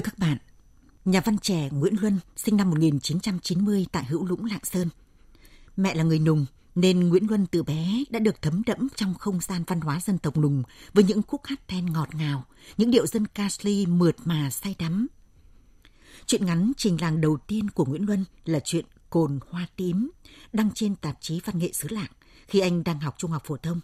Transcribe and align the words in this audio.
Thưa 0.00 0.04
các 0.04 0.18
bạn, 0.18 0.38
nhà 1.04 1.20
văn 1.20 1.38
trẻ 1.38 1.68
Nguyễn 1.72 1.94
Luân 2.00 2.18
sinh 2.36 2.56
năm 2.56 2.70
1990 2.70 3.86
tại 3.92 4.04
Hữu 4.04 4.26
Lũng, 4.26 4.44
Lạng 4.44 4.64
Sơn. 4.64 4.88
Mẹ 5.76 5.94
là 5.94 6.02
người 6.02 6.18
Nùng 6.18 6.46
nên 6.74 7.08
Nguyễn 7.08 7.26
Luân 7.28 7.46
từ 7.46 7.62
bé 7.62 8.04
đã 8.10 8.18
được 8.18 8.42
thấm 8.42 8.62
đẫm 8.66 8.88
trong 8.96 9.14
không 9.14 9.40
gian 9.40 9.64
văn 9.66 9.80
hóa 9.80 10.00
dân 10.00 10.18
tộc 10.18 10.36
Nùng 10.36 10.62
với 10.94 11.04
những 11.04 11.22
khúc 11.22 11.40
hát 11.44 11.68
then 11.68 11.86
ngọt 11.86 12.14
ngào, 12.14 12.44
những 12.76 12.90
điệu 12.90 13.06
dân 13.06 13.26
ca 13.26 13.48
sli 13.48 13.86
mượt 13.86 14.16
mà 14.24 14.50
say 14.50 14.74
đắm. 14.78 15.06
Chuyện 16.26 16.46
ngắn 16.46 16.72
trình 16.76 17.00
làng 17.00 17.20
đầu 17.20 17.38
tiên 17.46 17.70
của 17.70 17.84
Nguyễn 17.84 18.06
Luân 18.06 18.24
là 18.44 18.60
chuyện 18.64 18.84
Cồn 19.10 19.38
Hoa 19.50 19.66
Tím, 19.76 20.10
đăng 20.52 20.70
trên 20.74 20.96
tạp 20.96 21.16
chí 21.20 21.40
Văn 21.44 21.58
nghệ 21.58 21.72
xứ 21.72 21.88
Lạng 21.90 22.10
khi 22.48 22.60
anh 22.60 22.84
đang 22.84 23.00
học 23.00 23.14
trung 23.18 23.30
học 23.30 23.42
phổ 23.46 23.56
thông. 23.56 23.80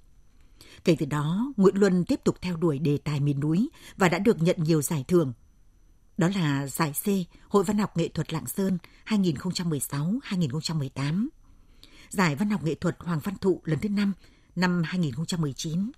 Kể 0.85 0.97
từ 0.99 1.07
đó, 1.07 1.53
Nguyễn 1.57 1.77
Luân 1.77 2.05
tiếp 2.05 2.21
tục 2.25 2.37
theo 2.43 2.57
đuổi 2.57 2.79
đề 2.79 2.99
tài 2.99 3.21
miền 3.21 3.41
núi 3.41 3.69
và 3.97 4.09
đã 4.09 4.19
được 4.19 4.43
nhận 4.43 4.57
nhiều 4.59 4.83
giải 4.83 5.05
thưởng 5.09 5.33
đó 6.17 6.29
là 6.35 6.67
giải 6.67 6.93
C 7.05 7.07
Hội 7.49 7.65
Văn 7.65 7.79
học 7.79 7.97
Nghệ 7.97 8.09
thuật 8.09 8.33
Lạng 8.33 8.47
Sơn 8.47 8.79
2016-2018, 9.07 11.29
Giải 12.09 12.37
Văn 12.37 12.51
học 12.51 12.65
Nghệ 12.65 12.75
thuật 12.75 12.97
Hoàng 12.99 13.21
Văn 13.25 13.35
Thụ 13.41 13.61
lần 13.65 13.79
thứ 13.79 13.89
5 13.89 14.13
năm 14.57 14.83
2019, 14.85 15.91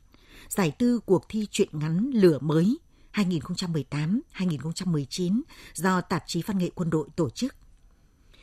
Giải 0.49 0.71
tư 0.71 1.01
cuộc 1.07 1.25
thi 1.29 1.47
truyện 1.51 1.69
ngắn 1.73 2.11
Lửa 2.15 2.39
mới 2.41 2.79
2018-2019 3.13 5.41
do 5.75 6.01
Tạp 6.01 6.25
chí 6.27 6.43
Văn 6.43 6.59
nghệ 6.59 6.71
Quân 6.75 6.91
đội 6.91 7.09
tổ 7.17 7.31
chức. 7.31 7.55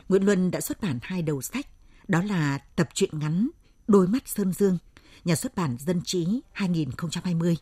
Nguyễn 0.10 0.24
Luân 0.24 0.52
đã 0.52 0.62
xuất 0.62 0.82
bản 0.82 1.00
hai 1.02 1.22
đầu 1.22 1.42
sách, 1.42 1.68
đó 2.08 2.22
là 2.22 2.58
tập 2.58 2.90
truyện 2.94 3.20
ngắn 3.20 3.50
Đôi 3.88 4.08
mắt 4.08 4.28
Sơn 4.28 4.54
Dương, 4.54 4.78
nhà 5.26 5.36
xuất 5.36 5.56
bản 5.56 5.78
Dân 5.80 6.02
trí 6.06 6.42
2020 6.52 7.58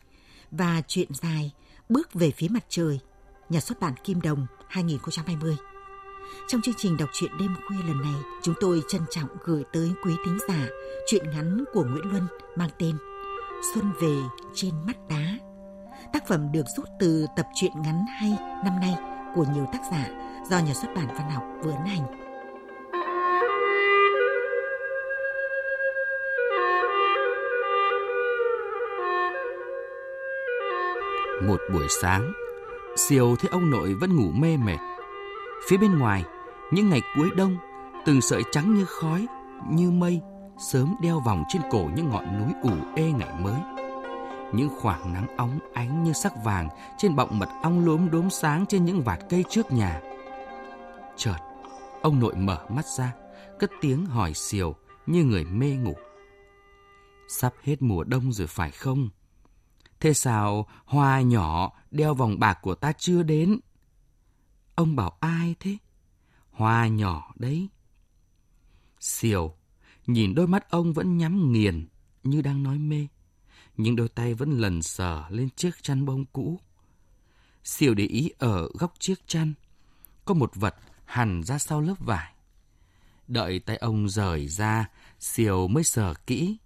và 0.50 0.82
truyện 0.88 1.08
dài 1.14 1.52
Bước 1.88 2.14
về 2.14 2.30
phía 2.30 2.48
mặt 2.48 2.64
trời 2.68 3.00
nhà 3.48 3.60
xuất 3.60 3.80
bản 3.80 3.94
Kim 4.04 4.20
Đồng 4.20 4.46
2020. 4.68 5.56
Trong 6.48 6.60
chương 6.60 6.74
trình 6.78 6.96
đọc 6.96 7.08
truyện 7.12 7.30
đêm 7.38 7.54
khuya 7.66 7.82
lần 7.86 8.02
này, 8.02 8.22
chúng 8.42 8.54
tôi 8.60 8.82
trân 8.88 9.02
trọng 9.10 9.28
gửi 9.44 9.64
tới 9.72 9.92
quý 10.04 10.14
thính 10.24 10.38
giả 10.48 10.66
truyện 11.06 11.30
ngắn 11.30 11.64
của 11.72 11.84
Nguyễn 11.84 12.04
Luân 12.10 12.26
mang 12.56 12.70
tên 12.78 12.96
Xuân 13.74 13.92
về 14.00 14.16
trên 14.54 14.70
mắt 14.86 14.96
đá. 15.08 15.38
Tác 16.12 16.28
phẩm 16.28 16.52
được 16.52 16.62
rút 16.76 16.86
từ 17.00 17.26
tập 17.36 17.46
truyện 17.54 17.72
ngắn 17.82 18.04
hay 18.20 18.30
năm 18.64 18.80
nay 18.80 18.94
của 19.34 19.44
nhiều 19.54 19.66
tác 19.72 19.80
giả 19.90 20.08
do 20.50 20.58
nhà 20.58 20.74
xuất 20.74 20.88
bản 20.96 21.06
văn 21.06 21.30
học 21.30 21.42
vừa 21.62 21.72
ấn 21.72 21.84
hành. 21.84 22.24
Một 31.48 31.60
buổi 31.72 31.86
sáng, 32.02 32.32
Siêu 32.96 33.36
thấy 33.36 33.50
ông 33.50 33.70
nội 33.70 33.94
vẫn 33.94 34.16
ngủ 34.16 34.30
mê 34.30 34.56
mệt. 34.56 34.78
Phía 35.68 35.76
bên 35.76 35.98
ngoài, 35.98 36.24
những 36.72 36.90
ngày 36.90 37.00
cuối 37.16 37.28
đông, 37.36 37.56
từng 38.06 38.20
sợi 38.20 38.42
trắng 38.52 38.74
như 38.74 38.84
khói, 38.84 39.26
như 39.70 39.90
mây, 39.90 40.20
sớm 40.58 40.94
đeo 41.02 41.20
vòng 41.20 41.44
trên 41.48 41.62
cổ 41.70 41.88
những 41.96 42.08
ngọn 42.08 42.38
núi 42.38 42.52
ủ 42.62 42.76
ê 42.96 43.12
ngày 43.12 43.28
mới. 43.40 43.60
Những 44.52 44.68
khoảng 44.80 45.12
nắng 45.12 45.36
óng 45.36 45.58
ánh 45.72 46.04
như 46.04 46.12
sắc 46.12 46.32
vàng 46.44 46.68
trên 46.98 47.16
bọng 47.16 47.38
mật 47.38 47.48
ong 47.62 47.86
lốm 47.86 48.10
đốm 48.10 48.30
sáng 48.30 48.66
trên 48.66 48.84
những 48.84 49.02
vạt 49.02 49.18
cây 49.30 49.44
trước 49.48 49.72
nhà. 49.72 50.00
Chợt, 51.16 51.38
ông 52.02 52.20
nội 52.20 52.34
mở 52.34 52.66
mắt 52.68 52.84
ra, 52.86 53.12
cất 53.58 53.70
tiếng 53.80 54.06
hỏi 54.06 54.34
Siêu 54.34 54.74
như 55.06 55.24
người 55.24 55.44
mê 55.44 55.70
ngủ. 55.70 55.94
Sắp 57.28 57.52
hết 57.62 57.82
mùa 57.82 58.04
đông 58.04 58.32
rồi 58.32 58.46
phải 58.46 58.70
không? 58.70 59.08
Thế 60.04 60.14
sao 60.14 60.66
hoa 60.84 61.20
nhỏ 61.20 61.72
đeo 61.90 62.14
vòng 62.14 62.38
bạc 62.38 62.58
của 62.62 62.74
ta 62.74 62.92
chưa 62.92 63.22
đến? 63.22 63.58
Ông 64.74 64.96
bảo 64.96 65.16
ai 65.20 65.54
thế? 65.60 65.76
Hoa 66.50 66.88
nhỏ 66.88 67.32
đấy. 67.36 67.68
Siêu, 69.00 69.54
nhìn 70.06 70.34
đôi 70.34 70.46
mắt 70.46 70.70
ông 70.70 70.92
vẫn 70.92 71.16
nhắm 71.16 71.52
nghiền 71.52 71.88
như 72.22 72.42
đang 72.42 72.62
nói 72.62 72.78
mê. 72.78 73.06
Nhưng 73.76 73.96
đôi 73.96 74.08
tay 74.08 74.34
vẫn 74.34 74.50
lần 74.50 74.82
sờ 74.82 75.24
lên 75.28 75.48
chiếc 75.56 75.82
chăn 75.82 76.04
bông 76.04 76.24
cũ. 76.24 76.60
Siêu 77.64 77.94
để 77.94 78.04
ý 78.04 78.30
ở 78.38 78.68
góc 78.78 78.94
chiếc 78.98 79.26
chăn. 79.26 79.54
Có 80.24 80.34
một 80.34 80.52
vật 80.54 80.74
hằn 81.04 81.42
ra 81.42 81.58
sau 81.58 81.80
lớp 81.80 81.96
vải. 81.98 82.34
Đợi 83.28 83.58
tay 83.58 83.76
ông 83.76 84.08
rời 84.08 84.48
ra, 84.48 84.90
Siêu 85.20 85.68
mới 85.68 85.84
sờ 85.84 86.14
kỹ. 86.26 86.56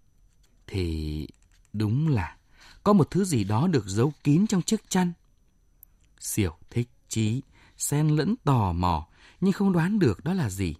Thì 0.66 1.26
đúng 1.72 2.08
là 2.08 2.37
có 2.88 2.92
một 2.92 3.10
thứ 3.10 3.24
gì 3.24 3.44
đó 3.44 3.66
được 3.66 3.86
giấu 3.86 4.12
kín 4.24 4.46
trong 4.46 4.62
chiếc 4.62 4.90
chăn. 4.90 5.12
Siểu 6.20 6.56
thích 6.70 6.88
chí, 7.08 7.42
xen 7.76 8.08
lẫn 8.08 8.34
tò 8.44 8.72
mò, 8.72 9.06
nhưng 9.40 9.52
không 9.52 9.72
đoán 9.72 9.98
được 9.98 10.24
đó 10.24 10.34
là 10.34 10.50
gì. 10.50 10.74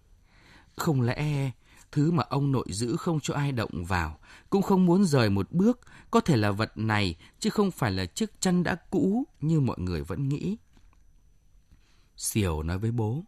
Không 0.77 1.01
lẽ 1.01 1.51
thứ 1.93 2.11
mà 2.11 2.25
ông 2.29 2.53
nội 2.53 2.67
giữ 2.71 2.97
không 2.97 3.21
cho 3.21 3.35
ai 3.35 3.53
động 3.53 3.85
vào, 3.85 4.19
cũng 4.51 4.63
không 4.63 4.87
muốn 4.87 5.05
rời 5.05 5.31
một 5.31 5.53
bước, 5.53 5.81
có 6.11 6.21
thể 6.21 6.37
là 6.37 6.51
vật 6.51 6.73
này, 6.79 7.17
chứ 7.39 7.51
không 7.51 7.71
phải 7.71 7.93
là 7.93 8.07
chiếc 8.07 8.41
chăn 8.41 8.63
đã 8.63 8.75
cũ 8.75 9.25
như 9.41 9.61
mọi 9.61 9.77
người 9.79 10.03
vẫn 10.03 10.29
nghĩ. 10.29 10.57
Siểu 12.17 12.63
nói 12.63 12.79
với 12.79 12.91
bố, 12.91 13.25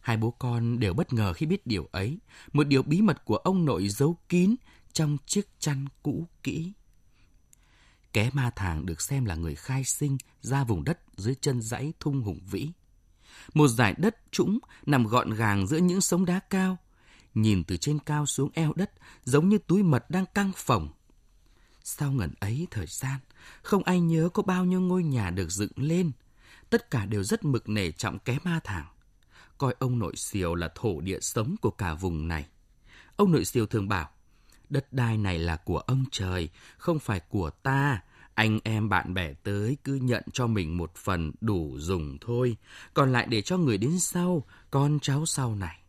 hai 0.00 0.16
bố 0.16 0.30
con 0.30 0.78
đều 0.78 0.94
bất 0.94 1.12
ngờ 1.12 1.32
khi 1.32 1.46
biết 1.46 1.66
điều 1.66 1.88
ấy, 1.92 2.18
một 2.52 2.66
điều 2.66 2.82
bí 2.82 3.02
mật 3.02 3.24
của 3.24 3.36
ông 3.36 3.64
nội 3.64 3.88
giấu 3.88 4.16
kín 4.28 4.54
trong 4.92 5.16
chiếc 5.26 5.48
chăn 5.58 5.86
cũ 6.02 6.26
kỹ. 6.42 6.72
Ké 8.12 8.30
ma 8.32 8.50
thàng 8.56 8.86
được 8.86 9.00
xem 9.00 9.24
là 9.24 9.34
người 9.34 9.54
khai 9.54 9.84
sinh 9.84 10.18
ra 10.40 10.64
vùng 10.64 10.84
đất 10.84 11.00
dưới 11.16 11.34
chân 11.34 11.62
dãy 11.62 11.92
thung 12.00 12.22
hùng 12.22 12.40
vĩ. 12.50 12.70
Một 13.54 13.68
dải 13.68 13.94
đất 13.98 14.16
trũng 14.30 14.58
nằm 14.86 15.06
gọn 15.06 15.30
gàng 15.30 15.66
giữa 15.66 15.78
những 15.78 16.00
sống 16.00 16.24
đá 16.24 16.40
cao. 16.50 16.76
Nhìn 17.34 17.64
từ 17.64 17.76
trên 17.76 17.98
cao 17.98 18.26
xuống 18.26 18.50
eo 18.54 18.72
đất 18.76 18.90
giống 19.24 19.48
như 19.48 19.58
túi 19.58 19.82
mật 19.82 20.10
đang 20.10 20.24
căng 20.34 20.52
phồng. 20.56 20.88
Sau 21.84 22.12
ngần 22.12 22.34
ấy 22.40 22.66
thời 22.70 22.86
gian, 22.86 23.20
không 23.62 23.84
ai 23.84 24.00
nhớ 24.00 24.28
có 24.34 24.42
bao 24.42 24.64
nhiêu 24.64 24.80
ngôi 24.80 25.02
nhà 25.02 25.30
được 25.30 25.50
dựng 25.50 25.72
lên. 25.76 26.12
Tất 26.70 26.90
cả 26.90 27.06
đều 27.06 27.22
rất 27.22 27.44
mực 27.44 27.68
nể 27.68 27.92
trọng 27.92 28.18
ké 28.18 28.38
ma 28.44 28.60
thàng. 28.64 28.86
Coi 29.58 29.74
ông 29.78 29.98
nội 29.98 30.16
siêu 30.16 30.54
là 30.54 30.68
thổ 30.74 31.00
địa 31.00 31.20
sống 31.20 31.56
của 31.60 31.70
cả 31.70 31.94
vùng 31.94 32.28
này. 32.28 32.46
Ông 33.16 33.32
nội 33.32 33.44
siêu 33.44 33.66
thường 33.66 33.88
bảo, 33.88 34.10
Đất 34.70 34.92
đai 34.92 35.18
này 35.18 35.38
là 35.38 35.56
của 35.56 35.78
ông 35.78 36.04
trời, 36.10 36.48
không 36.78 36.98
phải 36.98 37.20
của 37.20 37.50
ta. 37.50 38.02
Anh 38.34 38.58
em 38.64 38.88
bạn 38.88 39.14
bè 39.14 39.34
tới 39.34 39.76
cứ 39.84 39.94
nhận 39.94 40.22
cho 40.32 40.46
mình 40.46 40.76
một 40.76 40.94
phần 40.96 41.32
đủ 41.40 41.74
dùng 41.78 42.18
thôi, 42.20 42.56
còn 42.94 43.12
lại 43.12 43.26
để 43.30 43.42
cho 43.42 43.58
người 43.58 43.78
đến 43.78 44.00
sau, 44.00 44.44
con 44.70 44.98
cháu 45.02 45.26
sau 45.26 45.54
này. 45.54 45.80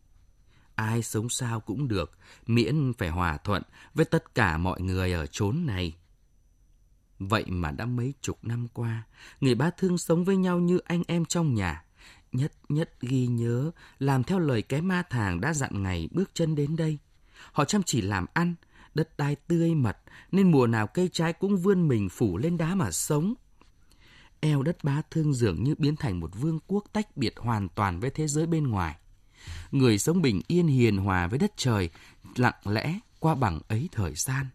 Ai 0.74 1.02
sống 1.02 1.28
sao 1.28 1.60
cũng 1.60 1.88
được, 1.88 2.18
miễn 2.46 2.92
phải 2.98 3.08
hòa 3.08 3.36
thuận 3.36 3.62
với 3.94 4.04
tất 4.04 4.34
cả 4.34 4.58
mọi 4.58 4.80
người 4.80 5.12
ở 5.12 5.26
chốn 5.26 5.66
này. 5.66 5.96
Vậy 7.18 7.44
mà 7.46 7.70
đã 7.70 7.86
mấy 7.86 8.14
chục 8.20 8.38
năm 8.42 8.68
qua, 8.68 9.02
người 9.40 9.54
ba 9.54 9.70
thương 9.70 9.98
sống 9.98 10.24
với 10.24 10.36
nhau 10.36 10.58
như 10.58 10.78
anh 10.78 11.02
em 11.06 11.24
trong 11.24 11.54
nhà. 11.54 11.84
Nhất 12.32 12.52
nhất 12.68 13.00
ghi 13.00 13.26
nhớ, 13.26 13.70
làm 13.98 14.24
theo 14.24 14.38
lời 14.38 14.62
cái 14.62 14.80
ma 14.80 15.02
thàng 15.10 15.40
đã 15.40 15.54
dặn 15.54 15.82
ngày 15.82 16.08
bước 16.12 16.30
chân 16.34 16.54
đến 16.54 16.76
đây. 16.76 16.98
Họ 17.52 17.64
chăm 17.64 17.82
chỉ 17.82 18.00
làm 18.00 18.26
ăn, 18.34 18.54
đất 18.94 19.16
đai 19.18 19.36
tươi 19.36 19.74
mật 19.74 19.96
nên 20.32 20.50
mùa 20.50 20.66
nào 20.66 20.86
cây 20.86 21.08
trái 21.12 21.32
cũng 21.32 21.56
vươn 21.56 21.88
mình 21.88 22.08
phủ 22.08 22.36
lên 22.36 22.58
đá 22.58 22.74
mà 22.74 22.90
sống. 22.90 23.34
Eo 24.40 24.62
đất 24.62 24.84
bá 24.84 25.02
thương 25.10 25.34
dường 25.34 25.64
như 25.64 25.74
biến 25.78 25.96
thành 25.96 26.20
một 26.20 26.30
vương 26.40 26.58
quốc 26.66 26.84
tách 26.92 27.16
biệt 27.16 27.34
hoàn 27.36 27.68
toàn 27.68 28.00
với 28.00 28.10
thế 28.10 28.28
giới 28.28 28.46
bên 28.46 28.66
ngoài. 28.66 28.96
Người 29.70 29.98
sống 29.98 30.22
bình 30.22 30.40
yên 30.46 30.66
hiền 30.66 30.96
hòa 30.96 31.26
với 31.26 31.38
đất 31.38 31.52
trời, 31.56 31.90
lặng 32.36 32.54
lẽ 32.64 32.98
qua 33.18 33.34
bằng 33.34 33.60
ấy 33.68 33.88
thời 33.92 34.14
gian. 34.14 34.46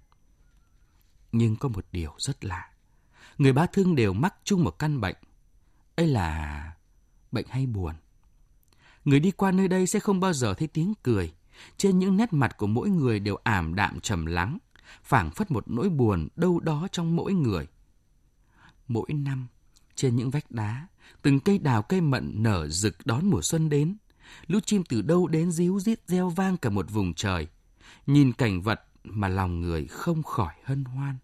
Nhưng 1.31 1.55
có 1.55 1.69
một 1.69 1.85
điều 1.91 2.13
rất 2.17 2.45
lạ. 2.45 2.69
Người 3.37 3.53
bá 3.53 3.65
thương 3.65 3.95
đều 3.95 4.13
mắc 4.13 4.35
chung 4.43 4.63
một 4.63 4.79
căn 4.79 5.01
bệnh. 5.01 5.15
ấy 5.95 6.07
là 6.07 6.71
bệnh 7.31 7.45
hay 7.49 7.65
buồn. 7.65 7.95
Người 9.05 9.19
đi 9.19 9.31
qua 9.31 9.51
nơi 9.51 9.67
đây 9.67 9.87
sẽ 9.87 9.99
không 9.99 10.19
bao 10.19 10.33
giờ 10.33 10.53
thấy 10.53 10.67
tiếng 10.67 10.93
cười. 11.03 11.33
Trên 11.77 11.99
những 11.99 12.17
nét 12.17 12.33
mặt 12.33 12.57
của 12.57 12.67
mỗi 12.67 12.89
người 12.89 13.19
đều 13.19 13.37
ảm 13.43 13.75
đạm 13.75 13.99
trầm 13.99 14.25
lắng, 14.25 14.57
phảng 15.03 15.31
phất 15.31 15.51
một 15.51 15.67
nỗi 15.67 15.89
buồn 15.89 16.27
đâu 16.35 16.59
đó 16.59 16.87
trong 16.91 17.15
mỗi 17.15 17.33
người. 17.33 17.67
Mỗi 18.87 19.07
năm, 19.13 19.47
trên 19.95 20.15
những 20.15 20.29
vách 20.29 20.51
đá, 20.51 20.87
từng 21.21 21.39
cây 21.39 21.57
đào 21.57 21.81
cây 21.81 22.01
mận 22.01 22.43
nở 22.43 22.67
rực 22.67 23.05
đón 23.05 23.29
mùa 23.29 23.41
xuân 23.41 23.69
đến. 23.69 23.97
Lũ 24.47 24.59
chim 24.65 24.83
từ 24.89 25.01
đâu 25.01 25.27
đến 25.27 25.51
díu 25.51 25.79
rít 25.79 25.99
reo 26.07 26.29
vang 26.29 26.57
cả 26.57 26.69
một 26.69 26.91
vùng 26.91 27.13
trời. 27.13 27.47
Nhìn 28.07 28.33
cảnh 28.33 28.61
vật 28.61 28.81
mà 29.03 29.27
lòng 29.27 29.61
người 29.61 29.87
không 29.87 30.23
khỏi 30.23 30.53
hân 30.63 30.83
hoan. 30.83 31.15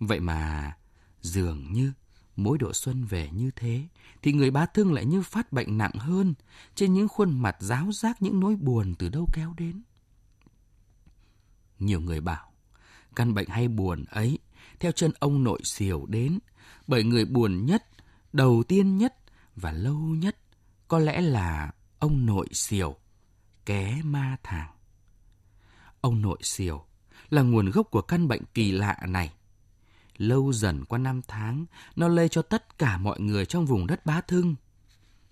Vậy 0.00 0.20
mà, 0.20 0.76
dường 1.20 1.72
như 1.72 1.92
mỗi 2.36 2.58
độ 2.58 2.72
xuân 2.72 3.04
về 3.04 3.30
như 3.32 3.50
thế, 3.56 3.88
thì 4.22 4.32
người 4.32 4.50
bá 4.50 4.66
thương 4.66 4.92
lại 4.92 5.04
như 5.04 5.22
phát 5.22 5.52
bệnh 5.52 5.78
nặng 5.78 5.92
hơn, 5.98 6.34
trên 6.74 6.92
những 6.92 7.08
khuôn 7.08 7.42
mặt 7.42 7.56
ráo 7.60 7.92
rác 7.92 8.22
những 8.22 8.40
nỗi 8.40 8.56
buồn 8.56 8.94
từ 8.98 9.08
đâu 9.08 9.28
kéo 9.32 9.54
đến. 9.56 9.82
Nhiều 11.78 12.00
người 12.00 12.20
bảo, 12.20 12.52
căn 13.16 13.34
bệnh 13.34 13.48
hay 13.48 13.68
buồn 13.68 14.04
ấy, 14.04 14.38
theo 14.80 14.92
chân 14.92 15.10
ông 15.18 15.44
nội 15.44 15.60
xỉu 15.64 16.06
đến, 16.06 16.38
bởi 16.86 17.04
người 17.04 17.24
buồn 17.24 17.66
nhất, 17.66 17.84
đầu 18.32 18.62
tiên 18.68 18.98
nhất 18.98 19.14
và 19.56 19.72
lâu 19.72 19.98
nhất 19.98 20.36
có 20.88 20.98
lẽ 20.98 21.20
là 21.20 21.72
ông 21.98 22.26
nội 22.26 22.48
xỉu, 22.52 22.96
ké 23.66 24.02
ma 24.04 24.36
thàng. 24.42 24.70
Ông 26.00 26.22
nội 26.22 26.38
xỉu 26.42 26.84
là 27.30 27.42
nguồn 27.42 27.70
gốc 27.70 27.86
của 27.90 28.02
căn 28.02 28.28
bệnh 28.28 28.42
kỳ 28.54 28.72
lạ 28.72 28.96
này. 29.08 29.32
Lâu 30.22 30.52
dần 30.52 30.84
qua 30.84 30.98
năm 30.98 31.20
tháng, 31.28 31.66
nó 31.96 32.08
lây 32.08 32.28
cho 32.28 32.42
tất 32.42 32.78
cả 32.78 32.98
mọi 32.98 33.20
người 33.20 33.46
trong 33.46 33.66
vùng 33.66 33.86
đất 33.86 34.06
bá 34.06 34.20
thương. 34.20 34.54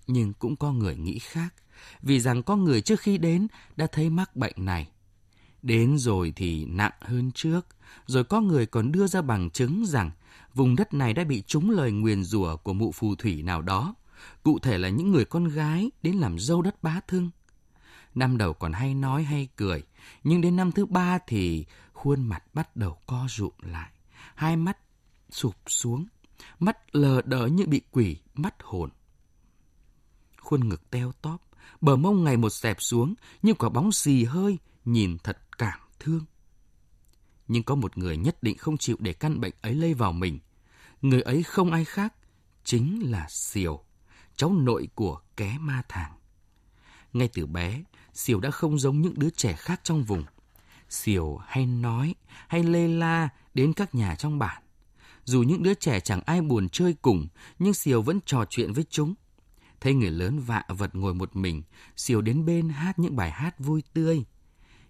Nhưng 0.07 0.33
cũng 0.33 0.55
có 0.55 0.71
người 0.71 0.95
nghĩ 0.95 1.19
khác, 1.19 1.53
vì 2.01 2.19
rằng 2.19 2.43
có 2.43 2.55
người 2.55 2.81
trước 2.81 2.99
khi 2.99 3.17
đến 3.17 3.47
đã 3.75 3.87
thấy 3.91 4.09
mắc 4.09 4.35
bệnh 4.35 4.53
này. 4.57 4.87
Đến 5.61 5.97
rồi 5.97 6.33
thì 6.35 6.65
nặng 6.65 6.91
hơn 7.01 7.31
trước, 7.31 7.67
rồi 8.05 8.23
có 8.23 8.41
người 8.41 8.65
còn 8.65 8.91
đưa 8.91 9.07
ra 9.07 9.21
bằng 9.21 9.49
chứng 9.49 9.85
rằng 9.85 10.11
vùng 10.53 10.75
đất 10.75 10.93
này 10.93 11.13
đã 11.13 11.23
bị 11.23 11.43
trúng 11.47 11.69
lời 11.69 11.91
nguyền 11.91 12.23
rủa 12.23 12.57
của 12.57 12.73
mụ 12.73 12.91
phù 12.91 13.15
thủy 13.15 13.43
nào 13.43 13.61
đó, 13.61 13.95
cụ 14.43 14.59
thể 14.59 14.77
là 14.77 14.89
những 14.89 15.11
người 15.11 15.25
con 15.25 15.47
gái 15.47 15.91
đến 16.03 16.15
làm 16.15 16.39
dâu 16.39 16.61
đất 16.61 16.83
bá 16.83 16.99
thương. 17.07 17.29
Năm 18.15 18.37
đầu 18.37 18.53
còn 18.53 18.73
hay 18.73 18.93
nói 18.93 19.23
hay 19.23 19.47
cười, 19.55 19.83
nhưng 20.23 20.41
đến 20.41 20.55
năm 20.55 20.71
thứ 20.71 20.85
ba 20.85 21.19
thì 21.27 21.65
khuôn 21.93 22.23
mặt 22.23 22.43
bắt 22.53 22.75
đầu 22.75 22.97
co 23.07 23.25
rụm 23.29 23.51
lại, 23.61 23.89
hai 24.35 24.57
mắt 24.57 24.77
sụp 25.29 25.55
xuống, 25.67 26.05
mắt 26.59 26.95
lờ 26.95 27.21
đờ 27.25 27.45
như 27.45 27.65
bị 27.65 27.81
quỷ 27.91 28.17
mắt 28.33 28.55
hồn. 28.59 28.89
Khuôn 30.37 30.69
ngực 30.69 30.89
teo 30.89 31.11
tóp, 31.21 31.41
bờ 31.81 31.95
mông 31.95 32.23
ngày 32.23 32.37
một 32.37 32.49
xẹp 32.49 32.77
xuống 32.79 33.13
như 33.41 33.53
quả 33.53 33.69
bóng 33.69 33.91
xì 33.91 34.23
hơi, 34.23 34.57
nhìn 34.85 35.17
thật 35.23 35.37
cảm 35.57 35.79
thương. 35.99 36.25
Nhưng 37.47 37.63
có 37.63 37.75
một 37.75 37.97
người 37.97 38.17
nhất 38.17 38.43
định 38.43 38.57
không 38.57 38.77
chịu 38.77 38.95
để 38.99 39.13
căn 39.13 39.39
bệnh 39.39 39.53
ấy 39.61 39.75
lây 39.75 39.93
vào 39.93 40.11
mình. 40.11 40.39
Người 41.01 41.21
ấy 41.21 41.43
không 41.43 41.71
ai 41.71 41.85
khác, 41.85 42.13
chính 42.63 43.11
là 43.11 43.27
Siêu, 43.29 43.83
cháu 44.35 44.53
nội 44.53 44.87
của 44.95 45.21
ké 45.37 45.57
ma 45.59 45.81
thàng. 45.89 46.11
Ngay 47.13 47.29
từ 47.33 47.45
bé, 47.45 47.83
Siêu 48.13 48.39
đã 48.39 48.51
không 48.51 48.79
giống 48.79 49.01
những 49.01 49.19
đứa 49.19 49.29
trẻ 49.29 49.53
khác 49.53 49.81
trong 49.83 50.03
vùng. 50.03 50.23
Siêu 50.89 51.39
hay 51.45 51.65
nói, 51.65 52.15
hay 52.47 52.63
lê 52.63 52.87
la 52.87 53.29
đến 53.53 53.73
các 53.73 53.95
nhà 53.95 54.15
trong 54.15 54.39
bản. 54.39 54.63
Dù 55.23 55.43
những 55.43 55.63
đứa 55.63 55.73
trẻ 55.73 55.99
chẳng 55.99 56.21
ai 56.25 56.41
buồn 56.41 56.69
chơi 56.69 56.95
cùng, 57.01 57.27
nhưng 57.59 57.73
Siêu 57.73 58.01
vẫn 58.01 58.19
trò 58.25 58.45
chuyện 58.49 58.73
với 58.73 58.85
chúng. 58.89 59.13
Thấy 59.81 59.93
người 59.93 60.11
lớn 60.11 60.39
vạ 60.39 60.63
vật 60.67 60.95
ngồi 60.95 61.13
một 61.13 61.35
mình, 61.35 61.63
Siêu 61.95 62.21
đến 62.21 62.45
bên 62.45 62.69
hát 62.69 62.99
những 62.99 63.15
bài 63.15 63.31
hát 63.31 63.59
vui 63.59 63.83
tươi. 63.93 64.25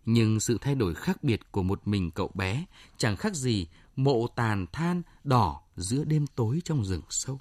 Nhưng 0.06 0.40
sự 0.40 0.58
thay 0.62 0.75
đổi 0.75 0.96
khác 0.96 1.24
biệt 1.24 1.52
của 1.52 1.63
một 1.63 1.88
mình 1.88 2.12
cậu 2.12 2.31
bé 2.34 2.66
chẳng 2.98 3.18
khác 3.18 3.36
gì 3.36 3.68
mộ 3.96 4.28
tàn 4.28 4.66
than 4.74 5.02
đỏ 5.24 5.62
giữa 5.75 6.04
đêm 6.04 6.28
tối 6.28 6.62
trong 6.66 6.86
rừng 6.86 7.02
sâu. 7.10 7.40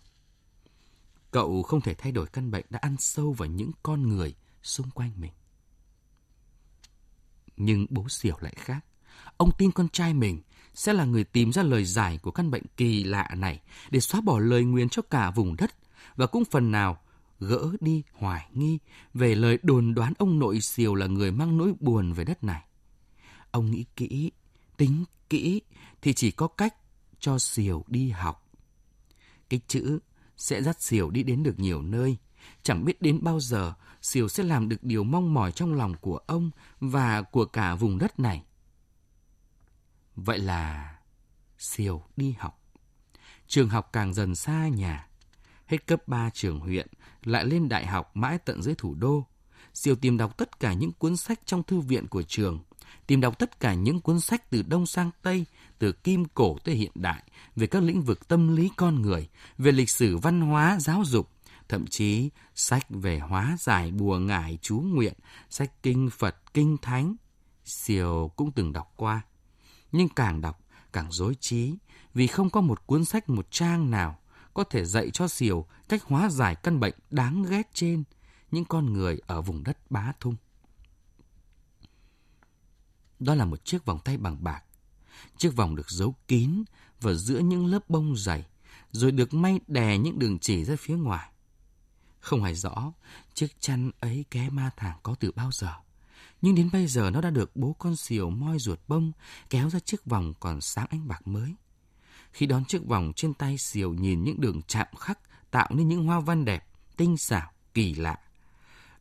Cậu 1.30 1.62
không 1.62 1.80
thể 1.80 1.94
thay 1.94 2.12
đổi 2.12 2.26
căn 2.26 2.50
bệnh 2.50 2.64
đã 2.70 2.78
ăn 2.82 2.96
sâu 2.98 3.32
vào 3.32 3.48
những 3.48 3.70
con 3.82 4.08
người 4.08 4.34
xung 4.62 4.90
quanh 4.90 5.10
mình. 5.16 5.32
Nhưng 7.56 7.86
bố 7.90 8.08
Siểu 8.08 8.36
lại 8.40 8.54
khác. 8.56 8.80
Ông 9.36 9.50
tin 9.58 9.72
con 9.72 9.88
trai 9.88 10.14
mình 10.14 10.42
sẽ 10.74 10.92
là 10.92 11.04
người 11.04 11.24
tìm 11.24 11.52
ra 11.52 11.62
lời 11.62 11.84
giải 11.84 12.18
của 12.18 12.30
căn 12.30 12.50
bệnh 12.50 12.62
kỳ 12.76 13.04
lạ 13.04 13.28
này 13.36 13.60
để 13.90 14.00
xóa 14.00 14.20
bỏ 14.20 14.38
lời 14.38 14.64
nguyền 14.64 14.88
cho 14.88 15.02
cả 15.02 15.30
vùng 15.30 15.56
đất 15.56 15.70
và 16.16 16.26
cũng 16.26 16.44
phần 16.44 16.70
nào 16.70 16.98
gỡ 17.40 17.70
đi 17.80 18.02
hoài 18.12 18.48
nghi 18.54 18.78
về 19.14 19.34
lời 19.34 19.58
đồn 19.62 19.94
đoán 19.94 20.12
ông 20.18 20.38
nội 20.38 20.60
Siêu 20.60 20.94
là 20.94 21.06
người 21.06 21.32
mang 21.32 21.58
nỗi 21.58 21.72
buồn 21.80 22.12
về 22.12 22.24
đất 22.24 22.44
này. 22.44 22.62
Ông 23.50 23.70
nghĩ 23.70 23.84
kỹ, 23.96 24.30
tính 24.76 25.04
kỹ 25.30 25.62
thì 26.02 26.12
chỉ 26.12 26.30
có 26.30 26.46
cách 26.46 26.74
cho 27.20 27.38
Siêu 27.38 27.84
đi 27.88 28.10
học. 28.10 28.50
Cái 29.48 29.60
chữ 29.68 29.98
sẽ 30.36 30.62
dắt 30.62 30.82
Siêu 30.82 31.10
đi 31.10 31.22
đến 31.22 31.42
được 31.42 31.58
nhiều 31.58 31.82
nơi. 31.82 32.16
Chẳng 32.62 32.84
biết 32.84 33.02
đến 33.02 33.18
bao 33.22 33.40
giờ 33.40 33.74
Siêu 34.02 34.28
sẽ 34.28 34.42
làm 34.42 34.68
được 34.68 34.84
điều 34.84 35.04
mong 35.04 35.34
mỏi 35.34 35.52
trong 35.52 35.74
lòng 35.74 35.94
của 36.00 36.16
ông 36.16 36.50
và 36.80 37.22
của 37.22 37.44
cả 37.44 37.74
vùng 37.74 37.98
đất 37.98 38.20
này. 38.20 38.42
Vậy 40.24 40.38
là 40.38 40.94
Siêu 41.58 42.02
đi 42.16 42.34
học. 42.38 42.60
Trường 43.46 43.68
học 43.68 43.90
càng 43.92 44.14
dần 44.14 44.34
xa 44.34 44.68
nhà. 44.68 45.08
Hết 45.66 45.86
cấp 45.86 46.08
3 46.08 46.30
trường 46.30 46.60
huyện, 46.60 46.86
lại 47.24 47.44
lên 47.44 47.68
đại 47.68 47.86
học 47.86 48.16
mãi 48.16 48.38
tận 48.38 48.62
dưới 48.62 48.74
thủ 48.74 48.94
đô. 48.94 49.26
Siêu 49.74 49.96
tìm 49.96 50.16
đọc 50.16 50.38
tất 50.38 50.60
cả 50.60 50.72
những 50.72 50.92
cuốn 50.92 51.16
sách 51.16 51.40
trong 51.44 51.62
thư 51.62 51.80
viện 51.80 52.06
của 52.06 52.22
trường, 52.22 52.60
tìm 53.06 53.20
đọc 53.20 53.38
tất 53.38 53.60
cả 53.60 53.74
những 53.74 54.00
cuốn 54.00 54.20
sách 54.20 54.50
từ 54.50 54.62
Đông 54.62 54.86
sang 54.86 55.10
Tây, 55.22 55.46
từ 55.78 55.92
kim 55.92 56.24
cổ 56.24 56.58
tới 56.64 56.74
hiện 56.74 56.92
đại, 56.94 57.22
về 57.56 57.66
các 57.66 57.82
lĩnh 57.82 58.02
vực 58.02 58.28
tâm 58.28 58.56
lý 58.56 58.70
con 58.76 59.02
người, 59.02 59.28
về 59.58 59.72
lịch 59.72 59.90
sử 59.90 60.16
văn 60.16 60.40
hóa, 60.40 60.78
giáo 60.80 61.02
dục, 61.04 61.30
thậm 61.68 61.86
chí 61.86 62.30
sách 62.54 62.86
về 62.88 63.18
hóa 63.18 63.56
giải 63.60 63.90
bùa 63.90 64.18
ngải 64.18 64.58
chú 64.62 64.80
nguyện, 64.80 65.14
sách 65.50 65.82
kinh 65.82 66.10
Phật, 66.18 66.54
kinh 66.54 66.76
Thánh. 66.82 67.16
Siêu 67.64 68.30
cũng 68.36 68.52
từng 68.52 68.72
đọc 68.72 68.92
qua. 68.96 69.22
Nhưng 69.92 70.08
càng 70.08 70.40
đọc, 70.40 70.60
càng 70.92 71.12
dối 71.12 71.34
trí, 71.40 71.74
vì 72.14 72.26
không 72.26 72.50
có 72.50 72.60
một 72.60 72.86
cuốn 72.86 73.04
sách 73.04 73.30
một 73.30 73.46
trang 73.50 73.90
nào 73.90 74.18
có 74.54 74.64
thể 74.64 74.84
dạy 74.84 75.10
cho 75.10 75.28
Siêu 75.28 75.66
cách 75.88 76.02
hóa 76.02 76.30
giải 76.30 76.54
căn 76.54 76.80
bệnh 76.80 76.94
đáng 77.10 77.42
ghét 77.42 77.70
trên 77.74 78.04
những 78.50 78.64
con 78.64 78.92
người 78.92 79.20
ở 79.26 79.42
vùng 79.42 79.64
đất 79.64 79.90
bá 79.90 80.12
thung. 80.20 80.36
Đó 83.18 83.34
là 83.34 83.44
một 83.44 83.64
chiếc 83.64 83.84
vòng 83.84 83.98
tay 84.04 84.16
bằng 84.16 84.44
bạc. 84.44 84.64
Chiếc 85.36 85.56
vòng 85.56 85.76
được 85.76 85.90
giấu 85.90 86.14
kín 86.28 86.64
vào 87.00 87.14
giữa 87.14 87.38
những 87.38 87.66
lớp 87.66 87.90
bông 87.90 88.16
dày, 88.16 88.46
rồi 88.92 89.12
được 89.12 89.34
may 89.34 89.60
đè 89.66 89.98
những 89.98 90.18
đường 90.18 90.38
chỉ 90.38 90.64
ra 90.64 90.74
phía 90.78 90.96
ngoài. 90.96 91.32
Không 92.20 92.42
hề 92.42 92.54
rõ 92.54 92.92
chiếc 93.34 93.60
chăn 93.60 93.90
ấy 94.00 94.24
ké 94.30 94.50
ma 94.50 94.70
thàng 94.76 94.98
có 95.02 95.14
từ 95.14 95.32
bao 95.32 95.50
giờ. 95.52 95.74
Nhưng 96.42 96.54
đến 96.54 96.68
bây 96.72 96.86
giờ 96.86 97.10
nó 97.10 97.20
đã 97.20 97.30
được 97.30 97.56
bố 97.56 97.72
con 97.78 97.96
xiều 97.96 98.30
moi 98.30 98.58
ruột 98.58 98.78
bông 98.88 99.12
kéo 99.50 99.70
ra 99.70 99.78
chiếc 99.78 100.04
vòng 100.04 100.34
còn 100.40 100.60
sáng 100.60 100.86
ánh 100.90 101.08
bạc 101.08 101.26
mới. 101.28 101.54
Khi 102.32 102.46
đón 102.46 102.64
chiếc 102.64 102.86
vòng 102.86 103.12
trên 103.16 103.34
tay 103.34 103.58
xiều 103.58 103.94
nhìn 103.94 104.24
những 104.24 104.40
đường 104.40 104.62
chạm 104.62 104.86
khắc 104.98 105.18
tạo 105.50 105.68
nên 105.74 105.88
những 105.88 106.04
hoa 106.04 106.20
văn 106.20 106.44
đẹp, 106.44 106.66
tinh 106.96 107.16
xảo, 107.16 107.50
kỳ 107.74 107.94
lạ. 107.94 108.18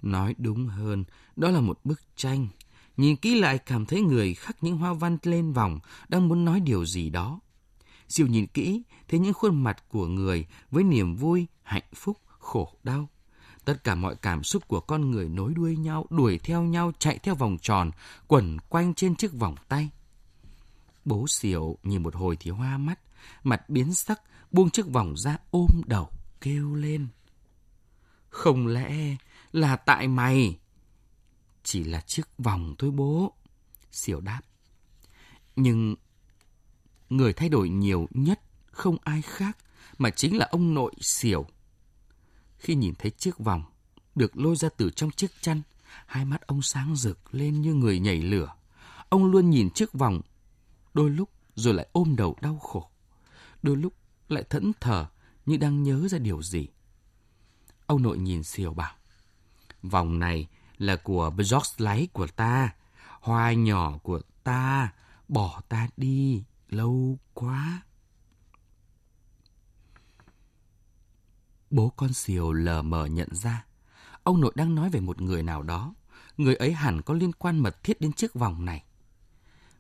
Nói 0.02 0.36
đúng 0.38 0.68
hơn, 0.68 1.06
đó 1.36 1.50
là 1.50 1.62
một 1.62 1.80
bức 1.84 2.02
tranh. 2.16 2.48
Nhìn 2.98 3.16
kỹ 3.16 3.40
lại 3.40 3.58
cảm 3.58 3.86
thấy 3.86 4.02
người 4.02 4.34
khắc 4.34 4.64
những 4.64 4.78
hoa 4.78 4.94
văn 4.94 5.18
lên 5.24 5.54
vòng 5.54 5.80
đang 6.10 6.28
muốn 6.28 6.46
nói 6.46 6.60
điều 6.60 6.86
gì 6.86 7.10
đó. 7.10 7.40
xiều 8.10 8.28
nhìn 8.28 8.48
kỹ, 8.48 8.84
thấy 9.08 9.20
những 9.20 9.34
khuôn 9.34 9.64
mặt 9.64 9.84
của 9.90 10.08
người 10.08 10.48
với 10.72 10.84
niềm 10.84 11.16
vui, 11.16 11.48
hạnh 11.64 11.90
phúc, 11.96 12.18
khổ 12.26 12.74
đau. 12.84 13.10
Tất 13.70 13.84
cả 13.84 13.96
mọi 13.96 14.16
cảm 14.16 14.44
xúc 14.44 14.68
của 14.68 14.80
con 14.80 15.12
người 15.12 15.30
nối 15.30 15.54
đuôi 15.54 15.78
nhau, 15.78 16.06
đuổi 16.10 16.38
theo 16.38 16.64
nhau, 16.64 16.92
chạy 17.00 17.20
theo 17.20 17.36
vòng 17.36 17.58
tròn, 17.62 17.92
quẩn 18.28 18.58
quanh 18.70 18.94
trên 18.94 19.16
chiếc 19.16 19.34
vòng 19.34 19.56
tay. 19.68 19.90
Bố 21.06 21.28
xỉu 21.28 21.78
nhìn 21.84 22.04
một 22.04 22.16
hồi 22.16 22.38
thì 22.40 22.52
hoa 22.52 22.78
mắt, 22.78 23.00
mặt 23.44 23.70
biến 23.70 23.94
sắc, 23.94 24.22
buông 24.52 24.70
chiếc 24.70 24.88
vòng 24.88 25.18
ra 25.18 25.38
ôm 25.52 25.68
đầu, 25.86 26.10
kêu 26.42 26.76
lên. 26.76 27.08
Không 28.30 28.68
lẽ 28.68 29.16
là 29.52 29.76
tại 29.76 30.08
mày? 30.08 30.58
Chỉ 31.64 31.84
là 31.84 32.02
chiếc 32.02 32.28
vòng 32.38 32.76
thôi 32.78 32.92
bố. 32.92 33.34
Xỉu 33.92 34.20
đáp. 34.20 34.42
Nhưng 35.56 35.96
người 37.10 37.34
thay 37.34 37.50
đổi 37.50 37.70
nhiều 37.70 38.08
nhất 38.12 38.42
không 38.72 38.98
ai 39.04 39.22
khác 39.22 39.58
mà 39.98 40.10
chính 40.10 40.38
là 40.38 40.48
ông 40.52 40.74
nội 40.74 40.94
xỉu. 41.02 41.46
Khi 42.60 42.76
nhìn 42.76 42.94
thấy 43.00 43.12
chiếc 43.12 43.38
vòng 43.40 43.64
được 44.16 44.38
lôi 44.38 44.56
ra 44.56 44.70
từ 44.78 44.90
trong 44.90 45.12
chiếc 45.12 45.32
chăn, 45.42 45.62
hai 46.06 46.26
mắt 46.26 46.48
ông 46.48 46.62
sáng 46.62 46.96
rực 46.96 47.20
lên 47.36 47.62
như 47.62 47.74
người 47.74 48.00
nhảy 48.00 48.22
lửa. 48.22 48.54
ông 49.10 49.26
luôn 49.26 49.50
nhìn 49.50 49.70
chiếc 49.70 49.94
vòng, 49.94 50.22
đôi 50.94 51.10
lúc 51.10 51.30
rồi 51.56 51.74
lại 51.74 51.88
ôm 51.92 52.16
đầu 52.16 52.36
đau 52.42 52.60
khổ, 52.60 52.90
đôi 53.64 53.78
lúc 53.78 53.94
lại 54.30 54.44
thẫn 54.50 54.72
thờ 54.80 55.08
như 55.46 55.58
đang 55.58 55.84
nhớ 55.84 56.08
ra 56.08 56.18
điều 56.18 56.42
gì. 56.42 56.68
Ông 57.86 58.02
nội 58.02 58.18
nhìn 58.18 58.44
Siêu 58.44 58.74
bảo, 58.74 58.94
vòng 59.84 60.20
này 60.20 60.48
là 60.78 60.96
của 60.96 61.32
George 61.38 61.74
lấy 61.78 62.08
của 62.14 62.28
ta, 62.28 62.74
hoa 63.22 63.54
nhỏ 63.54 63.98
của 63.98 64.22
ta, 64.44 64.94
bỏ 65.28 65.62
ta 65.70 65.88
đi, 65.98 66.44
lâu 66.70 67.18
quá. 67.34 67.82
Bố 71.70 71.90
con 71.90 72.14
Siêu 72.14 72.52
lờ 72.52 72.82
mờ 72.82 73.06
nhận 73.06 73.36
ra, 73.36 73.66
ông 74.24 74.42
nội 74.42 74.52
đang 74.56 74.76
nói 74.76 74.90
về 74.90 75.00
một 75.00 75.22
người 75.22 75.44
nào 75.44 75.64
đó. 75.64 75.94
Người 76.38 76.56
ấy 76.56 76.74
hẳn 76.74 77.02
có 77.02 77.14
liên 77.14 77.34
quan 77.34 77.60
mật 77.60 77.84
thiết 77.84 78.02
đến 78.02 78.14
chiếc 78.14 78.34
vòng 78.34 78.66
này. 78.66 78.84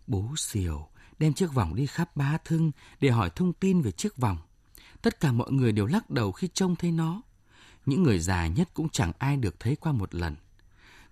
Bố 0.07 0.33
Siêu 0.37 0.87
đem 1.19 1.33
chiếc 1.33 1.53
vòng 1.53 1.75
đi 1.75 1.85
khắp 1.85 2.15
ba 2.15 2.37
thưng 2.45 2.71
để 2.99 3.09
hỏi 3.09 3.29
thông 3.35 3.53
tin 3.53 3.81
về 3.81 3.91
chiếc 3.91 4.17
vòng. 4.17 4.37
Tất 5.01 5.19
cả 5.19 5.31
mọi 5.31 5.51
người 5.51 5.71
đều 5.71 5.85
lắc 5.85 6.09
đầu 6.09 6.31
khi 6.31 6.49
trông 6.53 6.75
thấy 6.75 6.91
nó. 6.91 7.21
Những 7.85 8.03
người 8.03 8.19
già 8.19 8.47
nhất 8.47 8.69
cũng 8.73 8.89
chẳng 8.89 9.11
ai 9.19 9.37
được 9.37 9.59
thấy 9.59 9.75
qua 9.75 9.91
một 9.91 10.15
lần. 10.15 10.35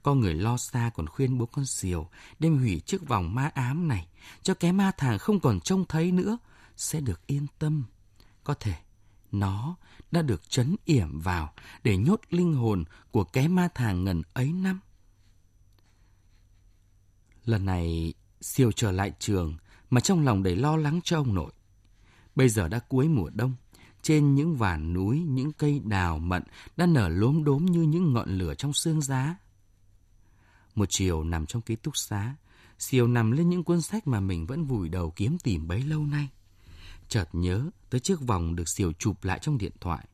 Có 0.03 0.13
người 0.13 0.33
lo 0.33 0.57
xa 0.57 0.91
còn 0.95 1.07
khuyên 1.07 1.37
bố 1.37 1.45
con 1.45 1.65
Siêu 1.65 2.09
đem 2.39 2.57
hủy 2.57 2.79
chiếc 2.79 3.07
vòng 3.07 3.35
ma 3.35 3.51
ám 3.53 3.87
này 3.87 4.07
cho 4.43 4.53
cái 4.53 4.73
ma 4.73 4.91
thằng 4.97 5.19
không 5.19 5.39
còn 5.39 5.59
trông 5.59 5.85
thấy 5.85 6.11
nữa, 6.11 6.37
sẽ 6.77 6.99
được 6.99 7.27
yên 7.27 7.47
tâm. 7.59 7.83
Có 8.43 8.53
thể 8.53 8.73
nó 9.31 9.75
đã 10.11 10.21
được 10.21 10.49
chấn 10.49 10.75
yểm 10.85 11.19
vào 11.19 11.53
để 11.83 11.97
nhốt 11.97 12.21
linh 12.29 12.53
hồn 12.53 12.83
của 13.11 13.23
cái 13.23 13.47
ma 13.47 13.67
thàng 13.75 14.03
ngần 14.03 14.21
ấy 14.33 14.51
năm. 14.51 14.79
Lần 17.45 17.65
này, 17.65 18.13
Siêu 18.41 18.71
trở 18.71 18.91
lại 18.91 19.11
trường 19.19 19.57
mà 19.89 20.01
trong 20.01 20.25
lòng 20.25 20.43
đầy 20.43 20.55
lo 20.55 20.77
lắng 20.77 20.99
cho 21.03 21.17
ông 21.17 21.35
nội. 21.35 21.51
Bây 22.35 22.49
giờ 22.49 22.67
đã 22.67 22.79
cuối 22.79 23.07
mùa 23.07 23.29
đông, 23.29 23.55
trên 24.01 24.35
những 24.35 24.55
vàn 24.55 24.93
núi, 24.93 25.19
những 25.19 25.53
cây 25.53 25.81
đào 25.85 26.19
mận 26.19 26.43
đã 26.77 26.85
nở 26.85 27.09
lốm 27.09 27.43
đốm 27.43 27.65
như 27.65 27.81
những 27.81 28.13
ngọn 28.13 28.37
lửa 28.37 28.55
trong 28.55 28.73
sương 28.73 29.01
giá. 29.01 29.35
Một 30.75 30.85
chiều 30.89 31.23
nằm 31.23 31.45
trong 31.45 31.61
ký 31.61 31.75
túc 31.75 31.97
xá, 31.97 32.35
Siêu 32.79 33.07
nằm 33.07 33.31
lên 33.31 33.49
những 33.49 33.63
cuốn 33.63 33.81
sách 33.81 34.07
mà 34.07 34.19
mình 34.19 34.45
vẫn 34.45 34.65
vùi 34.65 34.89
đầu 34.89 35.11
kiếm 35.15 35.37
tìm 35.37 35.67
bấy 35.67 35.81
lâu 35.81 36.05
nay. 36.05 36.29
Chợt 37.09 37.29
nhớ 37.33 37.69
tới 37.89 37.99
chiếc 37.99 38.21
vòng 38.21 38.55
được 38.55 38.69
Siêu 38.69 38.93
chụp 38.99 39.23
lại 39.23 39.39
trong 39.41 39.57
điện 39.57 39.71
thoại. 39.81 40.07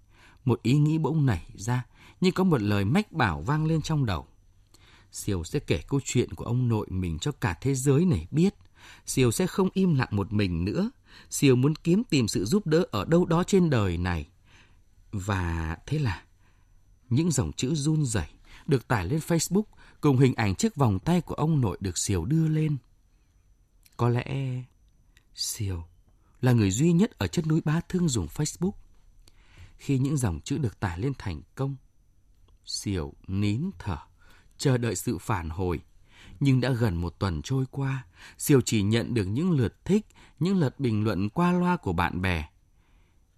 Một 0.46 0.64
ý 0.64 0.74
nghĩ 0.74 0.98
bỗng 0.98 1.26
nảy 1.26 1.46
ra, 1.56 1.86
như 2.22 2.32
có 2.32 2.44
một 2.44 2.62
lời 2.62 2.86
mách 2.86 3.12
bảo 3.12 3.42
vang 3.42 3.66
lên 3.66 3.82
trong 3.82 4.06
đầu. 4.06 4.28
Siêu 5.12 5.44
sẽ 5.44 5.60
kể 5.60 5.82
câu 5.88 6.00
chuyện 6.04 6.34
của 6.34 6.46
ông 6.46 6.68
nội 6.68 6.88
mình 6.90 7.20
cho 7.20 7.32
cả 7.32 7.58
thế 7.62 7.76
giới 7.76 8.06
này 8.06 8.28
biết. 8.32 8.56
Siêu 9.06 9.32
sẽ 9.32 9.48
không 9.48 9.70
im 9.74 9.96
lặng 9.96 10.10
một 10.12 10.34
mình 10.34 10.66
nữa. 10.66 10.92
Siêu 11.30 11.56
muốn 11.56 11.76
kiếm 11.76 12.04
tìm 12.04 12.28
sự 12.28 12.46
giúp 12.46 12.68
đỡ 12.68 12.86
ở 12.92 13.06
đâu 13.06 13.26
đó 13.26 13.44
trên 13.44 13.70
đời 13.70 13.98
này. 13.98 14.28
Và 15.12 15.78
thế 15.86 16.00
là 16.00 16.24
những 17.10 17.32
dòng 17.32 17.52
chữ 17.54 17.76
run 17.76 18.06
rẩy 18.06 18.28
được 18.68 18.88
tải 18.88 19.06
lên 19.06 19.20
Facebook 19.20 19.64
cùng 20.02 20.18
hình 20.18 20.34
ảnh 20.36 20.56
chiếc 20.56 20.76
vòng 20.76 21.00
tay 21.00 21.22
của 21.22 21.36
ông 21.36 21.62
nội 21.62 21.78
được 21.80 21.98
Siêu 21.98 22.26
đưa 22.26 22.48
lên. 22.48 22.78
Có 23.98 24.10
lẽ 24.10 24.62
Siêu 25.36 25.84
là 26.44 26.52
người 26.52 26.72
duy 26.72 26.92
nhất 26.92 27.18
ở 27.18 27.28
chất 27.28 27.48
núi 27.48 27.62
Ba 27.66 27.82
Thương 27.90 28.10
dùng 28.10 28.28
Facebook. 28.28 28.72
Khi 29.78 29.98
những 29.98 30.18
dòng 30.18 30.40
chữ 30.40 30.58
được 30.58 30.80
tải 30.80 31.00
lên 31.00 31.14
thành 31.18 31.42
công, 31.56 31.76
Siêu 32.66 33.14
nín 33.28 33.70
thở, 33.80 33.98
chờ 34.58 34.78
đợi 34.78 34.96
sự 34.96 35.18
phản 35.18 35.50
hồi. 35.50 35.80
Nhưng 36.40 36.62
đã 36.62 36.70
gần 36.72 36.96
một 36.96 37.16
tuần 37.20 37.42
trôi 37.42 37.66
qua, 37.72 38.06
Siêu 38.38 38.62
chỉ 38.62 38.82
nhận 38.82 39.14
được 39.14 39.26
những 39.26 39.52
lượt 39.52 39.86
thích, 39.86 40.06
những 40.40 40.60
lượt 40.60 40.80
bình 40.80 41.04
luận 41.04 41.30
qua 41.30 41.52
loa 41.52 41.78
của 41.78 41.94
bạn 41.94 42.22
bè. 42.22 42.50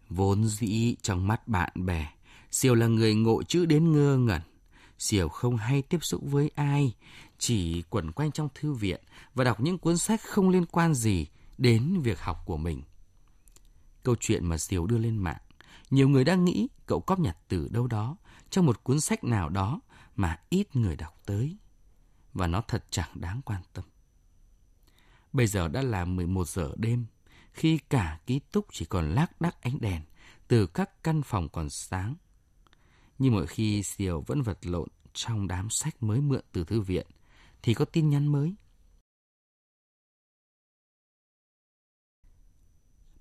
Vốn 0.09 0.47
dĩ 0.47 0.95
trong 1.01 1.27
mắt 1.27 1.47
bạn 1.47 1.85
bè, 1.85 2.09
Siêu 2.51 2.75
là 2.75 2.87
người 2.87 3.15
ngộ 3.15 3.43
chữ 3.43 3.65
đến 3.65 3.91
ngơ 3.91 4.17
ngẩn. 4.17 4.41
Siêu 4.99 5.29
không 5.29 5.57
hay 5.57 5.81
tiếp 5.81 5.99
xúc 6.01 6.21
với 6.25 6.51
ai, 6.55 6.93
chỉ 7.37 7.81
quẩn 7.81 8.11
quanh 8.11 8.31
trong 8.31 8.49
thư 8.55 8.73
viện 8.73 9.01
và 9.35 9.43
đọc 9.43 9.61
những 9.61 9.77
cuốn 9.77 9.97
sách 9.97 10.21
không 10.21 10.49
liên 10.49 10.65
quan 10.65 10.93
gì 10.93 11.27
đến 11.57 12.01
việc 12.03 12.19
học 12.19 12.37
của 12.45 12.57
mình. 12.57 12.81
Câu 14.05 14.15
chuyện 14.19 14.45
mà 14.45 14.57
Diều 14.57 14.85
đưa 14.85 14.97
lên 14.97 15.17
mạng, 15.17 15.41
nhiều 15.89 16.09
người 16.09 16.23
đang 16.23 16.45
nghĩ 16.45 16.67
cậu 16.85 16.99
cóp 16.99 17.19
nhặt 17.19 17.37
từ 17.47 17.67
đâu 17.71 17.87
đó, 17.87 18.17
trong 18.49 18.65
một 18.65 18.83
cuốn 18.83 18.99
sách 18.99 19.23
nào 19.23 19.49
đó 19.49 19.81
mà 20.15 20.39
ít 20.49 20.75
người 20.75 20.95
đọc 20.95 21.21
tới. 21.25 21.57
Và 22.33 22.47
nó 22.47 22.61
thật 22.61 22.85
chẳng 22.89 23.09
đáng 23.13 23.41
quan 23.45 23.61
tâm. 23.73 23.85
Bây 25.33 25.47
giờ 25.47 25.67
đã 25.67 25.81
là 25.81 26.05
11 26.05 26.47
giờ 26.47 26.73
đêm, 26.75 27.05
khi 27.53 27.77
cả 27.89 28.19
ký 28.25 28.39
túc 28.39 28.65
chỉ 28.71 28.85
còn 28.85 29.15
lác 29.15 29.41
đác 29.41 29.61
ánh 29.61 29.81
đèn 29.81 30.01
từ 30.47 30.67
các 30.67 31.03
căn 31.03 31.21
phòng 31.21 31.49
còn 31.49 31.69
sáng. 31.69 32.15
Nhưng 33.19 33.33
mỗi 33.33 33.47
khi 33.47 33.83
Diều 33.83 34.21
vẫn 34.21 34.41
vật 34.41 34.65
lộn 34.65 34.87
trong 35.13 35.47
đám 35.47 35.69
sách 35.69 36.03
mới 36.03 36.21
mượn 36.21 36.41
từ 36.51 36.63
thư 36.63 36.81
viện, 36.81 37.07
thì 37.61 37.73
có 37.73 37.85
tin 37.85 38.09
nhắn 38.09 38.27
mới. 38.27 38.55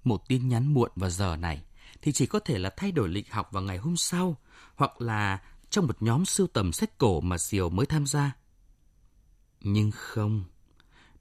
Một 0.04 0.28
tin 0.28 0.48
nhắn 0.48 0.74
muộn 0.74 0.90
vào 0.96 1.10
giờ 1.10 1.36
này 1.36 1.64
thì 2.02 2.12
chỉ 2.12 2.26
có 2.26 2.40
thể 2.40 2.58
là 2.58 2.70
thay 2.76 2.92
đổi 2.92 3.08
lịch 3.08 3.32
học 3.32 3.48
vào 3.52 3.62
ngày 3.62 3.78
hôm 3.78 3.96
sau, 3.96 4.36
hoặc 4.74 5.00
là 5.00 5.42
trong 5.70 5.86
một 5.86 6.02
nhóm 6.02 6.24
sưu 6.24 6.46
tầm 6.46 6.72
sách 6.72 6.98
cổ 6.98 7.20
mà 7.20 7.38
Siêu 7.38 7.68
mới 7.68 7.86
tham 7.86 8.06
gia. 8.06 8.32
Nhưng 9.60 9.90
không, 9.90 10.44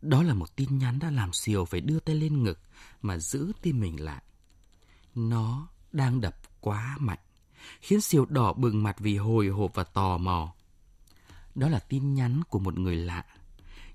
đó 0.01 0.23
là 0.23 0.33
một 0.33 0.55
tin 0.55 0.77
nhắn 0.77 0.99
đã 0.99 1.11
làm 1.11 1.33
Siêu 1.33 1.65
phải 1.65 1.81
đưa 1.81 1.99
tay 1.99 2.15
lên 2.15 2.43
ngực 2.43 2.59
mà 3.01 3.17
giữ 3.17 3.51
tim 3.61 3.79
mình 3.79 4.03
lại. 4.03 4.23
Nó 5.15 5.67
đang 5.91 6.21
đập 6.21 6.35
quá 6.61 6.97
mạnh, 6.99 7.19
khiến 7.81 8.01
Siêu 8.01 8.25
đỏ 8.25 8.53
bừng 8.53 8.83
mặt 8.83 8.99
vì 8.99 9.17
hồi 9.17 9.47
hộp 9.47 9.71
và 9.73 9.83
tò 9.83 10.17
mò. 10.17 10.53
Đó 11.55 11.69
là 11.69 11.79
tin 11.79 12.13
nhắn 12.13 12.41
của 12.49 12.59
một 12.59 12.79
người 12.79 12.95
lạ. 12.95 13.25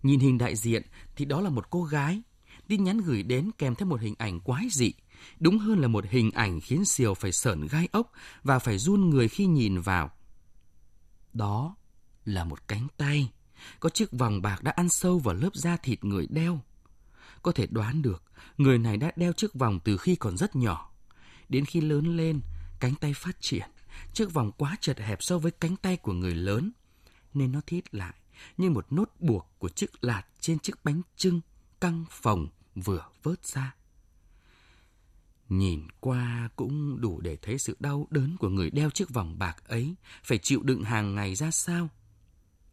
Nhìn 0.02 0.21
hình 0.21 0.38
đại 0.38 0.57
diện 0.57 0.83
thì 1.16 1.25
đó 1.25 1.40
là 1.40 1.50
một 1.50 1.71
cô 1.71 1.85
gái. 1.85 2.23
Tin 2.68 2.84
nhắn 2.84 2.98
gửi 2.98 3.22
đến 3.22 3.50
kèm 3.58 3.75
theo 3.75 3.88
một 3.88 4.00
hình 4.00 4.14
ảnh 4.18 4.40
quái 4.40 4.66
dị. 4.70 4.92
Đúng 5.40 5.58
hơn 5.58 5.78
là 5.78 5.88
một 5.88 6.04
hình 6.08 6.30
ảnh 6.30 6.60
khiến 6.60 6.84
Siêu 6.84 7.14
phải 7.14 7.32
sởn 7.32 7.66
gai 7.66 7.88
ốc 7.92 8.12
và 8.42 8.58
phải 8.58 8.78
run 8.78 9.10
người 9.10 9.28
khi 9.28 9.46
nhìn 9.46 9.80
vào. 9.80 10.10
Đó 11.32 11.76
là 12.25 12.44
một 12.44 12.68
cánh 12.68 12.87
tay, 12.96 13.30
có 13.80 13.88
chiếc 13.88 14.12
vòng 14.12 14.42
bạc 14.42 14.62
đã 14.62 14.70
ăn 14.70 14.88
sâu 14.88 15.18
vào 15.18 15.34
lớp 15.34 15.50
da 15.54 15.76
thịt 15.76 16.04
người 16.04 16.26
đeo. 16.30 16.60
Có 17.42 17.52
thể 17.52 17.66
đoán 17.70 18.02
được, 18.02 18.22
người 18.58 18.78
này 18.78 18.96
đã 18.96 19.12
đeo 19.16 19.32
chiếc 19.32 19.54
vòng 19.54 19.80
từ 19.84 19.96
khi 19.96 20.16
còn 20.16 20.37
rất 20.37 20.56
nhỏ. 20.56 20.92
Đến 21.48 21.64
khi 21.64 21.80
lớn 21.80 22.16
lên, 22.16 22.40
cánh 22.80 22.94
tay 22.94 23.14
phát 23.14 23.37
triển, 23.40 23.70
chiếc 24.12 24.32
vòng 24.32 24.52
quá 24.52 24.76
chật 24.80 24.98
hẹp 24.98 25.18
so 25.22 25.38
với 25.38 25.52
cánh 25.52 25.76
tay 25.76 25.96
của 25.96 26.12
người 26.12 26.34
lớn, 26.34 26.72
nên 27.34 27.52
nó 27.52 27.60
thít 27.66 27.94
lại 27.94 28.14
như 28.56 28.70
một 28.70 28.92
nốt 28.92 29.14
buộc 29.18 29.46
của 29.58 29.68
chiếc 29.68 30.04
lạt 30.04 30.22
trên 30.40 30.58
chiếc 30.58 30.84
bánh 30.84 31.02
trưng 31.16 31.40
căng 31.80 32.04
phồng 32.10 32.48
vừa 32.80 33.04
vớt 33.23 33.47
ra. 33.47 33.75
Nhìn 35.49 35.88
qua 36.00 36.49
cũng 36.56 37.00
đủ 37.00 37.20
để 37.20 37.37
thấy 37.42 37.58
sự 37.58 37.76
đau 37.80 38.06
đớn 38.11 38.37
của 38.37 38.49
người 38.49 38.70
đeo 38.70 38.90
chiếc 38.90 39.11
vòng 39.11 39.38
bạc 39.38 39.68
ấy, 39.68 39.94
phải 40.23 40.38
chịu 40.38 40.62
đựng 40.62 40.85
hàng 40.85 41.14
ngày 41.14 41.35
ra 41.35 41.50
sao. 41.50 41.88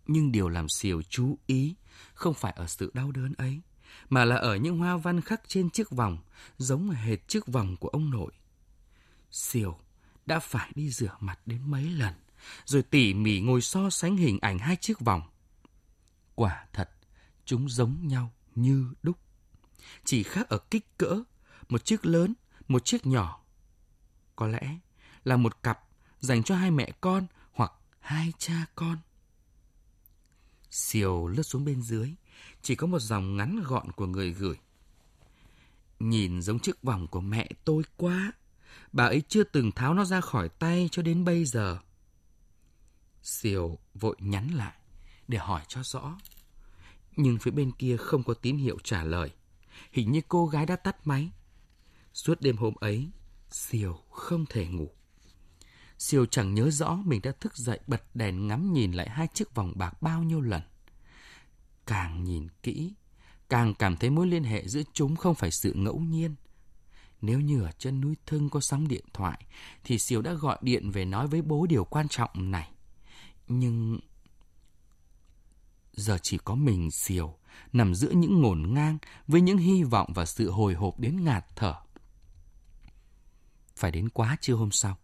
Nhưng 0.07 0.31
điều 0.31 0.49
làm 0.49 0.69
Siêu 0.69 1.01
chú 1.09 1.37
ý 1.45 1.75
không 2.13 2.33
phải 2.33 2.53
ở 2.55 2.67
sự 2.67 2.91
đau 2.93 3.11
đớn 3.11 3.33
ấy, 3.37 3.61
mà 4.09 4.25
là 4.25 4.35
ở 4.35 4.55
những 4.55 4.77
hoa 4.77 4.97
văn 4.97 5.21
khắc 5.21 5.41
trên 5.47 5.69
chiếc 5.69 5.89
vòng, 5.89 6.17
giống 6.57 6.89
hệt 6.89 7.27
chiếc 7.27 7.47
vòng 7.47 7.75
của 7.77 7.87
ông 7.87 8.09
nội. 8.09 8.31
Siêu 9.31 9.77
đã 10.25 10.39
phải 10.39 10.71
đi 10.75 10.89
rửa 10.89 11.17
mặt 11.19 11.39
đến 11.45 11.71
mấy 11.71 11.83
lần, 11.83 12.13
rồi 12.65 12.83
tỉ 12.83 13.13
mỉ 13.13 13.39
ngồi 13.39 13.61
so 13.61 13.89
sánh 13.89 14.17
hình 14.17 14.39
ảnh 14.41 14.59
hai 14.59 14.75
chiếc 14.75 14.99
vòng. 14.99 15.21
Quả 16.35 16.65
thật, 16.73 16.89
chúng 17.45 17.69
giống 17.69 18.07
nhau 18.07 18.33
như 18.55 18.93
đúc. 19.03 19.17
Chỉ 20.03 20.23
khác 20.23 20.49
ở 20.49 20.57
kích 20.57 20.97
cỡ, 20.97 21.23
một 21.69 21.85
chiếc 21.85 22.05
lớn 22.05 22.33
một 22.67 22.85
chiếc 22.85 23.05
nhỏ. 23.05 23.43
Có 24.35 24.47
lẽ 24.47 24.77
là 25.23 25.37
một 25.37 25.63
cặp 25.63 25.79
dành 26.19 26.43
cho 26.43 26.55
hai 26.55 26.71
mẹ 26.71 26.91
con 27.01 27.27
hoặc 27.51 27.71
hai 27.99 28.33
cha 28.37 28.65
con. 28.75 28.97
Siêu 30.71 31.27
lướt 31.27 31.43
xuống 31.43 31.65
bên 31.65 31.81
dưới, 31.81 32.15
chỉ 32.61 32.75
có 32.75 32.87
một 32.87 32.99
dòng 32.99 33.37
ngắn 33.37 33.63
gọn 33.63 33.91
của 33.91 34.05
người 34.05 34.33
gửi. 34.33 34.55
Nhìn 35.99 36.41
giống 36.41 36.59
chiếc 36.59 36.83
vòng 36.83 37.07
của 37.07 37.21
mẹ 37.21 37.49
tôi 37.65 37.83
quá. 37.97 38.31
Bà 38.91 39.05
ấy 39.05 39.23
chưa 39.27 39.43
từng 39.43 39.71
tháo 39.71 39.93
nó 39.93 40.05
ra 40.05 40.21
khỏi 40.21 40.49
tay 40.49 40.89
cho 40.91 41.01
đến 41.01 41.25
bây 41.25 41.45
giờ. 41.45 41.79
Siêu 43.23 43.79
vội 43.93 44.15
nhắn 44.19 44.47
lại 44.47 44.73
để 45.27 45.37
hỏi 45.37 45.61
cho 45.67 45.83
rõ. 45.83 46.17
Nhưng 47.15 47.37
phía 47.37 47.51
bên 47.51 47.71
kia 47.71 47.97
không 47.97 48.23
có 48.23 48.33
tín 48.33 48.57
hiệu 48.57 48.77
trả 48.83 49.03
lời. 49.03 49.31
Hình 49.91 50.11
như 50.11 50.21
cô 50.27 50.47
gái 50.47 50.65
đã 50.65 50.75
tắt 50.75 51.07
máy. 51.07 51.31
Suốt 52.13 52.41
đêm 52.41 52.57
hôm 52.57 52.75
ấy, 52.75 53.09
Siêu 53.51 53.99
không 54.11 54.45
thể 54.49 54.67
ngủ. 54.67 54.89
Siêu 55.97 56.25
chẳng 56.25 56.53
nhớ 56.53 56.69
rõ 56.69 56.95
mình 57.05 57.21
đã 57.21 57.31
thức 57.39 57.57
dậy 57.57 57.79
bật 57.87 58.15
đèn 58.15 58.47
ngắm 58.47 58.73
nhìn 58.73 58.91
lại 58.91 59.09
hai 59.09 59.27
chiếc 59.33 59.55
vòng 59.55 59.73
bạc 59.75 60.01
bao 60.01 60.23
nhiêu 60.23 60.41
lần. 60.41 60.61
Càng 61.87 62.23
nhìn 62.23 62.47
kỹ, 62.63 62.93
càng 63.49 63.73
cảm 63.73 63.97
thấy 63.97 64.09
mối 64.09 64.27
liên 64.27 64.43
hệ 64.43 64.67
giữa 64.67 64.81
chúng 64.93 65.15
không 65.15 65.35
phải 65.35 65.51
sự 65.51 65.73
ngẫu 65.73 65.99
nhiên. 65.99 66.35
Nếu 67.21 67.39
như 67.39 67.61
ở 67.61 67.71
chân 67.71 68.01
núi 68.01 68.15
Thưng 68.25 68.49
có 68.49 68.59
sóng 68.59 68.87
điện 68.87 69.05
thoại, 69.13 69.45
thì 69.83 69.99
Siêu 69.99 70.21
đã 70.21 70.33
gọi 70.33 70.57
điện 70.61 70.91
về 70.91 71.05
nói 71.05 71.27
với 71.27 71.41
bố 71.41 71.65
điều 71.65 71.85
quan 71.85 72.07
trọng 72.07 72.51
này. 72.51 72.71
Nhưng 73.47 73.99
giờ 75.93 76.17
chỉ 76.21 76.37
có 76.37 76.55
mình 76.55 76.91
Siêu 76.91 77.37
nằm 77.73 77.95
giữa 77.95 78.09
những 78.09 78.41
ngổn 78.41 78.73
ngang 78.73 78.97
với 79.27 79.41
những 79.41 79.57
hy 79.57 79.83
vọng 79.83 80.11
và 80.15 80.25
sự 80.25 80.51
hồi 80.51 80.73
hộp 80.73 80.99
đến 80.99 81.23
ngạt 81.23 81.45
thở. 81.55 81.75
Phải 83.75 83.91
đến 83.91 84.09
quá 84.09 84.37
trưa 84.41 84.53
hôm 84.53 84.71
sau, 84.71 84.97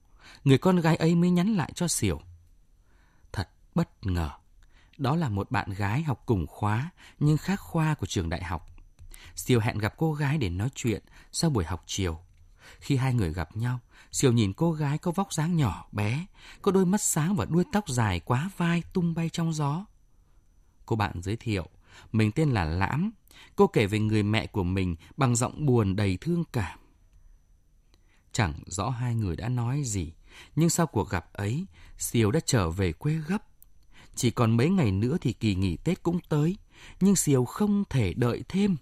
người 0.43 0.57
con 0.57 0.79
gái 0.79 0.95
ấy 0.95 1.15
mới 1.15 1.29
nhắn 1.29 1.55
lại 1.55 1.71
cho 1.75 1.87
Siêu. 1.87 2.21
Thật 3.31 3.49
bất 3.75 4.05
ngờ, 4.05 4.29
đó 4.97 5.15
là 5.15 5.29
một 5.29 5.51
bạn 5.51 5.69
gái 5.69 6.03
học 6.03 6.23
cùng 6.25 6.47
khóa 6.47 6.89
nhưng 7.19 7.37
khác 7.37 7.59
khoa 7.59 7.93
của 7.93 8.05
trường 8.05 8.29
đại 8.29 8.43
học. 8.43 8.67
Siêu 9.35 9.59
hẹn 9.59 9.77
gặp 9.77 9.93
cô 9.97 10.13
gái 10.13 10.37
để 10.37 10.49
nói 10.49 10.69
chuyện 10.75 11.03
sau 11.31 11.49
buổi 11.49 11.65
học 11.65 11.83
chiều. 11.85 12.19
Khi 12.79 12.95
hai 12.95 13.13
người 13.13 13.33
gặp 13.33 13.57
nhau, 13.57 13.79
Siêu 14.11 14.31
nhìn 14.31 14.53
cô 14.53 14.71
gái 14.71 14.97
có 14.97 15.11
vóc 15.11 15.33
dáng 15.33 15.55
nhỏ 15.55 15.87
bé, 15.91 16.25
có 16.61 16.71
đôi 16.71 16.85
mắt 16.85 17.01
sáng 17.01 17.35
và 17.35 17.45
đuôi 17.45 17.63
tóc 17.71 17.89
dài 17.89 18.19
quá 18.19 18.49
vai 18.57 18.83
tung 18.93 19.13
bay 19.13 19.29
trong 19.29 19.53
gió. 19.53 19.85
Cô 20.85 20.95
bạn 20.95 21.21
giới 21.21 21.35
thiệu, 21.35 21.69
mình 22.11 22.31
tên 22.31 22.49
là 22.49 22.65
Lãm. 22.65 23.11
Cô 23.55 23.67
kể 23.67 23.85
về 23.85 23.99
người 23.99 24.23
mẹ 24.23 24.47
của 24.47 24.63
mình 24.63 24.95
bằng 25.17 25.35
giọng 25.35 25.65
buồn 25.65 25.95
đầy 25.95 26.17
thương 26.21 26.43
cảm. 26.53 26.79
Chẳng 28.31 28.53
rõ 28.65 28.89
hai 28.89 29.15
người 29.15 29.35
đã 29.35 29.49
nói 29.49 29.83
gì, 29.83 30.13
nhưng 30.55 30.69
sau 30.69 30.87
cuộc 30.87 31.09
gặp 31.09 31.33
ấy, 31.33 31.65
Siêu 31.97 32.31
đã 32.31 32.39
trở 32.45 32.69
về 32.69 32.93
quê 32.93 33.13
gấp. 33.13 33.43
Chỉ 34.15 34.31
còn 34.31 34.57
mấy 34.57 34.69
ngày 34.69 34.91
nữa 34.91 35.17
thì 35.21 35.33
kỳ 35.33 35.55
nghỉ 35.55 35.77
Tết 35.77 36.03
cũng 36.03 36.19
tới, 36.29 36.57
nhưng 36.99 37.15
Siêu 37.15 37.45
không 37.45 37.83
thể 37.89 38.13
đợi 38.13 38.43
thêm. 38.47 38.75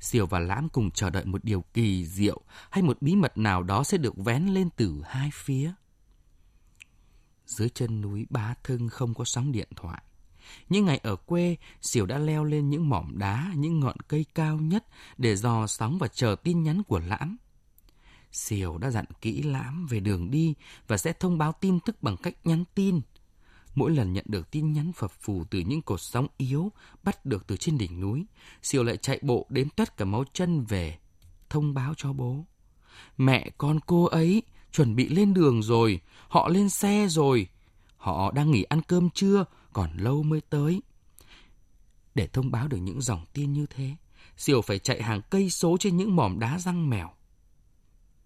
Siêu 0.00 0.26
và 0.26 0.38
Lãm 0.38 0.68
cùng 0.68 0.90
chờ 0.90 1.10
đợi 1.10 1.24
một 1.24 1.44
điều 1.44 1.64
kỳ 1.74 2.06
diệu 2.06 2.40
hay 2.70 2.82
một 2.82 3.02
bí 3.02 3.16
mật 3.16 3.38
nào 3.38 3.62
đó 3.62 3.84
sẽ 3.84 3.98
được 3.98 4.16
vén 4.16 4.46
lên 4.46 4.68
từ 4.76 5.02
hai 5.06 5.30
phía. 5.34 5.72
Dưới 7.46 7.68
chân 7.68 8.00
núi 8.00 8.26
Bá 8.30 8.54
Thưng 8.64 8.88
không 8.88 9.14
có 9.14 9.24
sóng 9.24 9.52
điện 9.52 9.68
thoại. 9.76 10.02
Những 10.68 10.84
ngày 10.84 11.00
ở 11.02 11.16
quê, 11.16 11.56
Siêu 11.82 12.06
đã 12.06 12.18
leo 12.18 12.44
lên 12.44 12.70
những 12.70 12.88
mỏm 12.88 13.18
đá, 13.18 13.52
những 13.56 13.80
ngọn 13.80 13.96
cây 14.08 14.26
cao 14.34 14.56
nhất 14.56 14.86
để 15.18 15.36
dò 15.36 15.66
sóng 15.66 15.98
và 15.98 16.08
chờ 16.08 16.36
tin 16.42 16.62
nhắn 16.62 16.82
của 16.82 16.98
Lãm. 16.98 17.36
Siêu 18.32 18.78
đã 18.78 18.90
dặn 18.90 19.04
kỹ 19.20 19.42
Lãm 19.42 19.86
về 19.86 20.00
đường 20.00 20.30
đi 20.30 20.54
và 20.86 20.96
sẽ 20.96 21.12
thông 21.12 21.38
báo 21.38 21.52
tin 21.60 21.80
tức 21.80 22.02
bằng 22.02 22.16
cách 22.16 22.34
nhắn 22.44 22.64
tin. 22.74 23.00
Mỗi 23.74 23.90
lần 23.90 24.12
nhận 24.12 24.24
được 24.28 24.50
tin 24.50 24.72
nhắn 24.72 24.92
phập 24.92 25.10
phù 25.10 25.44
từ 25.50 25.58
những 25.58 25.82
cột 25.82 26.00
sóng 26.00 26.26
yếu 26.36 26.72
bắt 27.02 27.26
được 27.26 27.46
từ 27.46 27.56
trên 27.56 27.78
đỉnh 27.78 28.00
núi, 28.00 28.26
Siêu 28.62 28.84
lại 28.84 28.96
chạy 28.96 29.18
bộ 29.22 29.46
đến 29.48 29.68
tất 29.76 29.96
cả 29.96 30.04
máu 30.04 30.24
chân 30.32 30.64
về, 30.64 30.98
thông 31.50 31.74
báo 31.74 31.94
cho 31.96 32.12
bố. 32.12 32.44
Mẹ 33.16 33.50
con 33.58 33.80
cô 33.86 34.04
ấy 34.04 34.42
chuẩn 34.72 34.96
bị 34.96 35.08
lên 35.08 35.34
đường 35.34 35.62
rồi, 35.62 36.00
họ 36.28 36.48
lên 36.48 36.68
xe 36.68 37.06
rồi. 37.08 37.48
Họ 37.96 38.32
đang 38.32 38.50
nghỉ 38.50 38.62
ăn 38.62 38.82
cơm 38.82 39.10
trưa, 39.10 39.44
còn 39.76 39.96
lâu 39.96 40.22
mới 40.22 40.40
tới. 40.40 40.82
Để 42.14 42.26
thông 42.26 42.50
báo 42.50 42.68
được 42.68 42.76
những 42.76 43.00
dòng 43.00 43.26
tin 43.32 43.52
như 43.52 43.66
thế, 43.70 43.96
Siêu 44.36 44.62
phải 44.62 44.78
chạy 44.78 45.02
hàng 45.02 45.20
cây 45.30 45.50
số 45.50 45.76
trên 45.80 45.96
những 45.96 46.16
mỏm 46.16 46.38
đá 46.38 46.58
răng 46.58 46.90
mèo. 46.90 47.10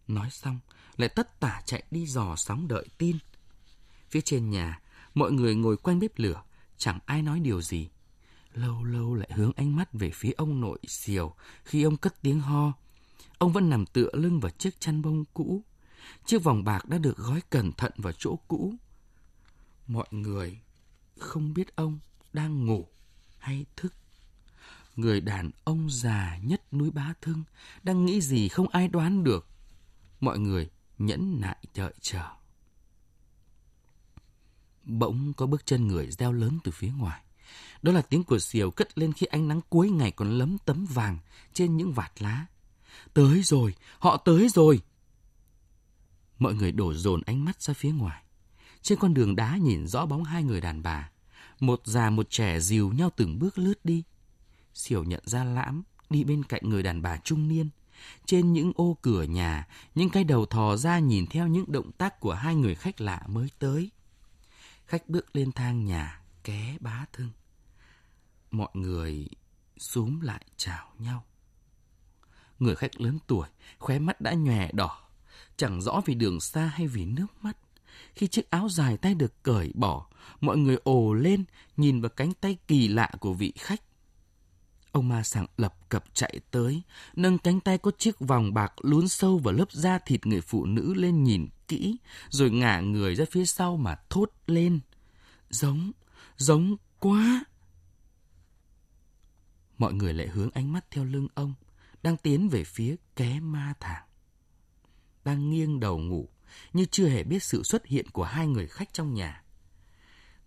Nói 0.08 0.30
xong, 0.30 0.58
lại 0.96 1.08
tất 1.08 1.40
tả 1.40 1.62
chạy 1.66 1.82
đi 1.90 2.06
dò 2.06 2.36
sóng 2.36 2.68
đợi 2.68 2.88
tin. 2.98 3.18
Phía 4.10 4.20
trên 4.20 4.50
nhà, 4.50 4.80
mọi 5.14 5.32
người 5.32 5.54
ngồi 5.54 5.76
quanh 5.76 5.98
bếp 5.98 6.18
lửa, 6.18 6.42
chẳng 6.76 6.98
ai 7.06 7.22
nói 7.22 7.40
điều 7.40 7.62
gì. 7.62 7.88
Lâu 8.54 8.84
lâu 8.84 9.14
lại 9.14 9.30
hướng 9.32 9.52
ánh 9.56 9.76
mắt 9.76 9.92
về 9.92 10.10
phía 10.14 10.32
ông 10.32 10.60
nội 10.60 10.78
Siêu 10.88 11.34
khi 11.64 11.82
ông 11.82 11.96
cất 11.96 12.22
tiếng 12.22 12.40
ho. 12.40 12.72
Ông 13.38 13.52
vẫn 13.52 13.70
nằm 13.70 13.86
tựa 13.86 14.10
lưng 14.12 14.40
vào 14.40 14.50
chiếc 14.50 14.80
chăn 14.80 15.02
bông 15.02 15.24
cũ. 15.34 15.64
Chiếc 16.26 16.42
vòng 16.42 16.64
bạc 16.64 16.88
đã 16.88 16.98
được 16.98 17.16
gói 17.16 17.40
cẩn 17.50 17.72
thận 17.72 17.92
vào 17.96 18.12
chỗ 18.18 18.38
cũ. 18.48 18.74
Mọi 19.86 20.06
người 20.10 20.60
không 21.20 21.54
biết 21.54 21.76
ông 21.76 21.98
đang 22.32 22.66
ngủ 22.66 22.88
hay 23.38 23.66
thức. 23.76 23.94
Người 24.96 25.20
đàn 25.20 25.50
ông 25.64 25.90
già 25.90 26.38
nhất 26.42 26.72
núi 26.72 26.90
Bá 26.90 27.14
Thưng 27.22 27.42
đang 27.82 28.04
nghĩ 28.04 28.20
gì 28.20 28.48
không 28.48 28.68
ai 28.68 28.88
đoán 28.88 29.24
được. 29.24 29.46
Mọi 30.20 30.38
người 30.38 30.70
nhẫn 30.98 31.40
nại 31.40 31.56
đợi 31.74 31.94
chờ. 32.00 32.24
Bỗng 34.84 35.32
có 35.32 35.46
bước 35.46 35.66
chân 35.66 35.88
người 35.88 36.10
reo 36.10 36.32
lớn 36.32 36.58
từ 36.64 36.72
phía 36.72 36.92
ngoài. 36.98 37.22
Đó 37.82 37.92
là 37.92 38.02
tiếng 38.02 38.24
của 38.24 38.38
diều 38.38 38.70
cất 38.70 38.98
lên 38.98 39.12
khi 39.12 39.26
ánh 39.26 39.48
nắng 39.48 39.60
cuối 39.68 39.90
ngày 39.90 40.10
còn 40.10 40.30
lấm 40.30 40.56
tấm 40.64 40.86
vàng 40.86 41.18
trên 41.52 41.76
những 41.76 41.92
vạt 41.92 42.12
lá. 42.22 42.46
Tới 43.14 43.42
rồi, 43.42 43.74
họ 43.98 44.16
tới 44.16 44.48
rồi. 44.48 44.80
Mọi 46.38 46.54
người 46.54 46.72
đổ 46.72 46.94
dồn 46.94 47.22
ánh 47.22 47.44
mắt 47.44 47.62
ra 47.62 47.74
phía 47.74 47.92
ngoài. 47.92 48.22
Trên 48.82 48.98
con 48.98 49.14
đường 49.14 49.36
đá 49.36 49.56
nhìn 49.56 49.86
rõ 49.86 50.06
bóng 50.06 50.24
hai 50.24 50.44
người 50.44 50.60
đàn 50.60 50.82
bà. 50.82 51.10
Một 51.60 51.80
già 51.84 52.10
một 52.10 52.30
trẻ 52.30 52.60
dìu 52.60 52.92
nhau 52.92 53.10
từng 53.16 53.38
bước 53.38 53.58
lướt 53.58 53.84
đi. 53.84 54.04
Siểu 54.74 55.04
nhận 55.04 55.22
ra 55.26 55.44
lãm 55.44 55.82
đi 56.10 56.24
bên 56.24 56.42
cạnh 56.44 56.62
người 56.64 56.82
đàn 56.82 57.02
bà 57.02 57.16
trung 57.16 57.48
niên. 57.48 57.70
Trên 58.26 58.52
những 58.52 58.72
ô 58.76 58.98
cửa 59.02 59.22
nhà, 59.22 59.66
những 59.94 60.10
cái 60.10 60.24
đầu 60.24 60.46
thò 60.46 60.76
ra 60.76 60.98
nhìn 60.98 61.26
theo 61.26 61.46
những 61.46 61.72
động 61.72 61.92
tác 61.92 62.20
của 62.20 62.34
hai 62.34 62.54
người 62.54 62.74
khách 62.74 63.00
lạ 63.00 63.22
mới 63.28 63.50
tới. 63.58 63.90
Khách 64.86 65.08
bước 65.08 65.36
lên 65.36 65.52
thang 65.52 65.84
nhà, 65.84 66.20
ké 66.44 66.76
bá 66.80 67.04
thương. 67.12 67.30
Mọi 68.50 68.70
người 68.74 69.28
xúm 69.78 70.20
lại 70.20 70.44
chào 70.56 70.92
nhau. 70.98 71.24
Người 72.58 72.76
khách 72.76 73.00
lớn 73.00 73.18
tuổi, 73.26 73.48
khóe 73.78 73.98
mắt 73.98 74.20
đã 74.20 74.32
nhòe 74.32 74.72
đỏ, 74.72 75.00
chẳng 75.56 75.82
rõ 75.82 76.00
vì 76.04 76.14
đường 76.14 76.40
xa 76.40 76.66
hay 76.66 76.86
vì 76.86 77.04
nước 77.04 77.26
mắt. 77.40 77.56
Khi 78.14 78.26
chiếc 78.26 78.50
áo 78.50 78.68
dài 78.68 78.96
tay 78.96 79.14
được 79.14 79.42
cởi 79.42 79.72
bỏ, 79.74 80.06
mọi 80.40 80.56
người 80.56 80.76
ồ 80.84 81.14
lên 81.14 81.44
nhìn 81.76 82.00
vào 82.00 82.08
cánh 82.08 82.32
tay 82.32 82.56
kỳ 82.68 82.88
lạ 82.88 83.10
của 83.20 83.32
vị 83.32 83.52
khách. 83.58 83.82
Ông 84.92 85.08
ma 85.08 85.22
sảng 85.22 85.46
lập 85.56 85.74
cập 85.88 86.04
chạy 86.14 86.40
tới, 86.50 86.82
nâng 87.16 87.38
cánh 87.38 87.60
tay 87.60 87.78
có 87.78 87.90
chiếc 87.98 88.20
vòng 88.20 88.54
bạc 88.54 88.72
lún 88.82 89.08
sâu 89.08 89.38
vào 89.38 89.54
lớp 89.54 89.72
da 89.72 89.98
thịt 89.98 90.26
người 90.26 90.40
phụ 90.40 90.66
nữ 90.66 90.94
lên 90.94 91.24
nhìn 91.24 91.48
kỹ, 91.68 91.96
rồi 92.28 92.50
ngả 92.50 92.80
người 92.80 93.14
ra 93.14 93.24
phía 93.30 93.44
sau 93.44 93.76
mà 93.76 93.96
thốt 94.10 94.32
lên. 94.46 94.80
Giống, 95.50 95.92
giống 96.36 96.76
quá! 96.98 97.44
Mọi 99.78 99.92
người 99.92 100.14
lại 100.14 100.28
hướng 100.28 100.50
ánh 100.50 100.72
mắt 100.72 100.90
theo 100.90 101.04
lưng 101.04 101.28
ông, 101.34 101.54
đang 102.02 102.16
tiến 102.16 102.48
về 102.48 102.64
phía 102.64 102.96
ké 103.16 103.40
ma 103.40 103.74
thẳng. 103.80 104.04
Đang 105.24 105.50
nghiêng 105.50 105.80
đầu 105.80 105.98
ngủ, 105.98 106.28
như 106.72 106.84
chưa 106.84 107.08
hề 107.08 107.22
biết 107.22 107.42
sự 107.42 107.62
xuất 107.62 107.86
hiện 107.86 108.10
của 108.10 108.24
hai 108.24 108.46
người 108.46 108.66
khách 108.66 108.92
trong 108.92 109.14
nhà. 109.14 109.42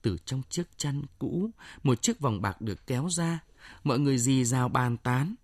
Từ 0.01 0.17
trong 0.25 0.41
chiếc 0.49 0.77
chăn 0.77 1.01
cũ, 1.19 1.49
một 1.83 2.01
chiếc 2.01 2.19
vòng 2.19 2.41
bạc 2.41 2.61
được 2.61 2.87
kéo 2.87 3.09
ra, 3.09 3.39
mọi 3.83 3.99
người 3.99 4.17
dì 4.17 4.45
rào 4.45 4.69
bàn 4.69 4.97
tán. 4.97 5.35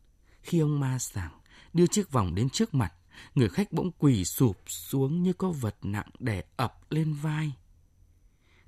Khi 0.42 0.60
ông 0.60 0.80
ma 0.80 1.00
sảng 1.00 1.40
đưa 1.74 1.88
chiếc 1.88 2.12
vòng 2.12 2.36
đến 2.36 2.50
trước 2.50 2.74
mặt, 2.74 2.94
người 3.36 3.50
khách 3.50 3.72
bỗng 3.72 3.92
quỳ 3.92 4.26
sụp 4.26 4.58
xuống 4.68 5.24
như 5.24 5.34
có 5.34 5.52
vật 5.52 5.76
nặng 5.82 6.10
đè 6.20 6.44
ập 6.58 6.92
lên 6.92 7.14
vai. 7.14 7.52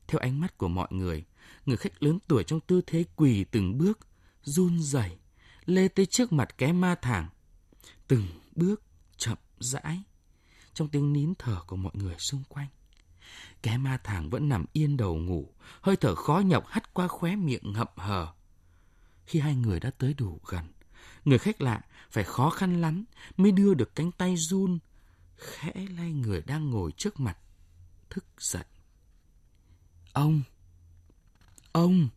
Theo 0.07 0.19
ánh 0.19 0.39
mắt 0.39 0.57
của 0.57 0.67
mọi 0.67 0.87
người, 0.91 1.25
người 1.65 1.77
khách 1.77 2.03
lớn 2.03 2.19
tuổi 2.27 2.43
trong 2.43 2.59
tư 2.59 2.81
thế 2.87 3.03
quỳ 3.15 3.43
từng 3.43 3.77
bước, 3.77 3.99
run 4.43 4.79
rẩy 4.79 5.17
lê 5.65 5.87
tới 5.87 6.05
trước 6.05 6.33
mặt 6.33 6.57
cái 6.57 6.73
ma 6.73 6.95
thẳng. 7.01 7.29
Từng 8.07 8.27
bước 8.55 8.81
chậm 9.17 9.37
rãi 9.59 10.03
trong 10.73 10.87
tiếng 10.87 11.13
nín 11.13 11.33
thở 11.39 11.61
của 11.67 11.75
mọi 11.75 11.93
người 11.95 12.15
xung 12.19 12.43
quanh. 12.49 12.67
Cái 13.61 13.77
ma 13.77 13.97
thẳng 14.03 14.29
vẫn 14.29 14.49
nằm 14.49 14.65
yên 14.73 14.97
đầu 14.97 15.15
ngủ, 15.15 15.53
hơi 15.81 15.95
thở 15.95 16.15
khó 16.15 16.39
nhọc 16.39 16.67
hắt 16.67 16.93
qua 16.93 17.07
khóe 17.07 17.35
miệng 17.35 17.73
ngậm 17.73 17.87
hờ. 17.95 18.33
Khi 19.25 19.39
hai 19.39 19.55
người 19.55 19.79
đã 19.79 19.91
tới 19.97 20.13
đủ 20.13 20.39
gần, 20.47 20.65
người 21.25 21.37
khách 21.37 21.61
lạ 21.61 21.81
phải 22.11 22.23
khó 22.23 22.49
khăn 22.49 22.81
lắm 22.81 23.05
mới 23.37 23.51
đưa 23.51 23.73
được 23.73 23.95
cánh 23.95 24.11
tay 24.11 24.35
run, 24.37 24.79
khẽ 25.37 25.73
lay 25.97 26.11
người 26.11 26.41
đang 26.41 26.69
ngồi 26.69 26.91
trước 26.91 27.19
mặt, 27.19 27.37
thức 28.09 28.25
dậy. 28.37 28.65
Ông! 30.13 30.41
Ông! 31.71 32.09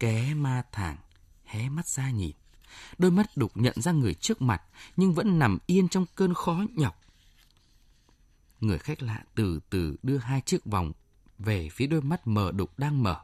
Ké 0.00 0.34
ma 0.34 0.62
thẳng 0.72 0.96
hé 1.44 1.68
mắt 1.68 1.88
ra 1.88 2.10
nhìn. 2.10 2.36
Đôi 2.98 3.10
mắt 3.10 3.36
đục 3.36 3.52
nhận 3.54 3.80
ra 3.80 3.92
người 3.92 4.14
trước 4.14 4.42
mặt, 4.42 4.62
nhưng 4.96 5.14
vẫn 5.14 5.38
nằm 5.38 5.58
yên 5.66 5.88
trong 5.88 6.06
cơn 6.14 6.34
khó 6.34 6.64
nhọc. 6.74 7.00
Người 8.60 8.78
khách 8.78 9.02
lạ 9.02 9.22
từ 9.34 9.60
từ 9.70 9.96
đưa 10.02 10.18
hai 10.18 10.40
chiếc 10.40 10.64
vòng 10.64 10.92
về 11.38 11.68
phía 11.72 11.86
đôi 11.86 12.02
mắt 12.02 12.26
mờ 12.26 12.52
đục 12.52 12.78
đang 12.78 13.02
mở. 13.02 13.20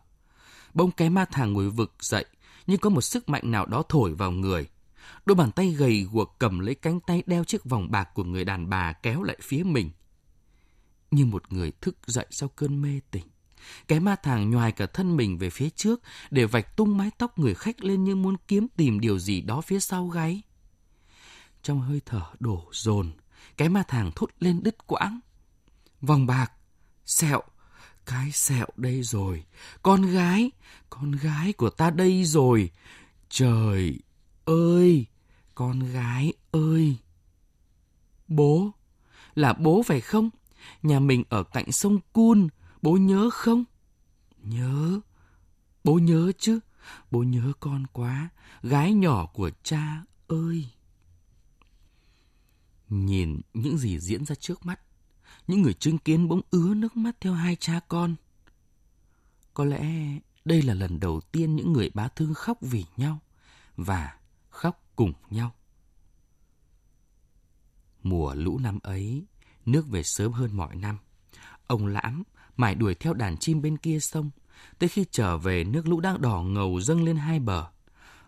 Bông 0.75 0.91
cái 0.91 1.11
ma 1.11 1.25
thằng 1.25 1.53
ngồi 1.53 1.71
vực 1.71 1.95
dậy, 2.01 2.25
nhưng 2.67 2.79
có 2.79 2.91
một 2.91 3.01
sức 3.01 3.29
mạnh 3.29 3.51
nào 3.51 3.67
đó 3.67 3.83
thổi 3.89 4.15
vào 4.15 4.31
người. 4.31 4.69
Đôi 5.27 5.35
bàn 5.35 5.53
tay 5.53 5.69
gầy 5.69 6.07
guộc 6.13 6.37
cầm 6.39 6.59
lấy 6.59 6.75
cánh 6.75 7.01
tay 7.01 7.23
đeo 7.27 7.45
chiếc 7.45 7.65
vòng 7.65 7.91
bạc 7.91 8.09
của 8.15 8.25
người 8.25 8.45
đàn 8.45 8.69
bà 8.69 8.93
kéo 8.93 9.23
lại 9.23 9.39
phía 9.43 9.63
mình. 9.63 9.91
Như 11.11 11.25
một 11.25 11.53
người 11.53 11.73
thức 11.81 11.97
dậy 12.07 12.27
sau 12.31 12.49
cơn 12.49 12.83
mê 12.83 13.01
tỉnh. 13.11 13.25
Cái 13.89 14.01
ma 14.01 14.17
thàng 14.17 14.51
nhoài 14.51 14.73
cả 14.73 14.87
thân 14.87 15.17
mình 15.17 15.39
về 15.39 15.51
phía 15.51 15.71
trước 15.71 16.03
để 16.31 16.45
vạch 16.45 16.77
tung 16.77 16.97
mái 16.97 17.11
tóc 17.19 17.39
người 17.39 17.55
khách 17.55 17.85
lên 17.85 18.05
như 18.05 18.17
muốn 18.17 18.37
kiếm 18.49 18.67
tìm 18.77 19.01
điều 19.01 19.19
gì 19.19 19.41
đó 19.41 19.61
phía 19.61 19.81
sau 19.81 20.07
gáy. 20.07 20.43
Trong 21.63 21.81
hơi 21.81 22.01
thở 22.07 22.23
đổ 22.41 22.69
dồn, 22.73 23.13
cái 23.57 23.69
ma 23.69 23.83
thàng 23.89 24.11
thốt 24.17 24.31
lên 24.41 24.63
đứt 24.63 24.87
quãng. 24.87 25.21
Vòng 26.01 26.27
bạc, 26.27 26.53
sẹo, 27.07 27.43
cái 28.07 28.33
sẹo 28.33 28.67
đây 28.77 29.03
rồi, 29.03 29.45
con 29.83 30.03
gái, 30.03 30.51
con 30.91 31.13
gái 31.13 31.53
của 31.53 31.71
ta 31.71 31.91
đây 31.91 32.25
rồi. 32.25 32.71
Trời 33.29 33.99
ơi, 34.45 35.07
con 35.55 35.93
gái 35.93 36.33
ơi. 36.51 36.97
Bố, 38.29 38.71
là 39.35 39.53
bố 39.53 39.83
phải 39.83 40.01
không? 40.01 40.31
Nhà 40.83 41.01
mình 41.01 41.25
ở 41.29 41.43
cạnh 41.43 41.73
sông 41.73 41.99
Cun, 42.13 42.49
bố 42.85 42.97
nhớ 42.97 43.31
không? 43.33 43.65
Nhớ, 44.43 45.01
bố 45.85 45.95
nhớ 45.95 46.33
chứ, 46.39 46.61
bố 47.11 47.23
nhớ 47.23 47.53
con 47.61 47.87
quá, 47.93 48.29
gái 48.63 48.93
nhỏ 48.93 49.27
của 49.27 49.51
cha 49.63 50.03
ơi. 50.29 50.69
Nhìn 52.89 53.41
những 53.55 53.79
gì 53.79 53.99
diễn 53.99 54.25
ra 54.25 54.35
trước 54.35 54.67
mắt, 54.67 54.81
những 55.47 55.63
người 55.63 55.75
chứng 55.75 55.99
kiến 55.99 56.29
bỗng 56.29 56.41
ứa 56.51 56.75
nước 56.75 56.97
mắt 56.97 57.21
theo 57.21 57.33
hai 57.33 57.57
cha 57.57 57.81
con. 57.89 58.17
Có 59.55 59.65
lẽ 59.65 60.19
đây 60.45 60.63
là 60.63 60.75
lần 60.75 61.01
đầu 61.01 61.21
tiên 61.33 61.57
những 61.57 61.73
người 61.73 61.91
bá 61.95 62.09
thương 62.09 62.35
khóc 62.35 62.59
vì 62.61 62.85
nhau 62.97 63.19
và 63.77 64.19
khóc 64.51 64.83
cùng 64.97 65.13
nhau. 65.31 65.55
Mùa 68.03 68.35
lũ 68.35 68.59
năm 68.59 68.79
ấy, 68.83 69.27
nước 69.67 69.89
về 69.89 70.03
sớm 70.03 70.33
hơn 70.33 70.57
mọi 70.57 70.77
năm. 70.77 70.99
Ông 71.67 71.87
Lãm 71.87 72.23
mải 72.57 72.75
đuổi 72.75 72.95
theo 72.95 73.15
đàn 73.15 73.37
chim 73.37 73.63
bên 73.63 73.77
kia 73.77 74.01
sông. 74.01 74.31
Tới 74.79 74.89
khi 74.89 75.05
trở 75.11 75.39
về, 75.39 75.65
nước 75.65 75.89
lũ 75.89 76.01
đang 76.01 76.23
đỏ 76.23 76.43
ngầu 76.43 76.81
dâng 76.81 77.05
lên 77.05 77.17
hai 77.17 77.39
bờ. 77.39 77.67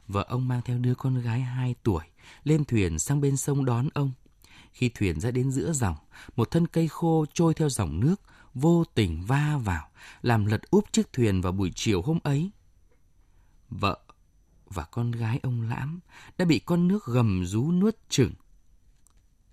Vợ 0.09 0.27
ông 0.29 0.49
mang 0.49 0.61
theo 0.65 0.79
đứa 0.79 0.95
con 0.95 1.21
gái 1.21 1.41
hai 1.41 1.75
tuổi, 1.83 2.05
lên 2.45 2.65
thuyền 2.65 2.99
sang 2.99 3.21
bên 3.21 3.37
sông 3.37 3.65
đón 3.65 3.89
ông. 3.95 4.13
Khi 4.73 4.89
thuyền 4.89 5.21
ra 5.21 5.31
đến 5.31 5.51
giữa 5.51 5.73
dòng, 5.73 5.97
một 6.37 6.51
thân 6.51 6.67
cây 6.67 6.89
khô 6.89 7.27
trôi 7.35 7.55
theo 7.55 7.69
dòng 7.69 8.01
nước, 8.01 8.21
vô 8.55 8.85
tình 8.95 9.23
va 9.27 9.57
vào, 9.65 9.89
làm 10.23 10.47
lật 10.47 10.71
úp 10.71 10.93
chiếc 10.93 11.13
thuyền 11.13 11.41
vào 11.41 11.53
buổi 11.53 11.73
chiều 11.75 12.03
hôm 12.03 12.19
ấy. 12.23 12.51
Vợ 13.69 13.99
và 14.71 14.85
con 14.85 15.11
gái 15.11 15.41
ông 15.43 15.63
Lãm 15.63 16.01
đã 16.39 16.45
bị 16.45 16.59
con 16.59 16.89
nước 16.89 17.05
gầm 17.05 17.45
rú 17.45 17.73
nuốt 17.73 17.97
chửng. 18.09 18.33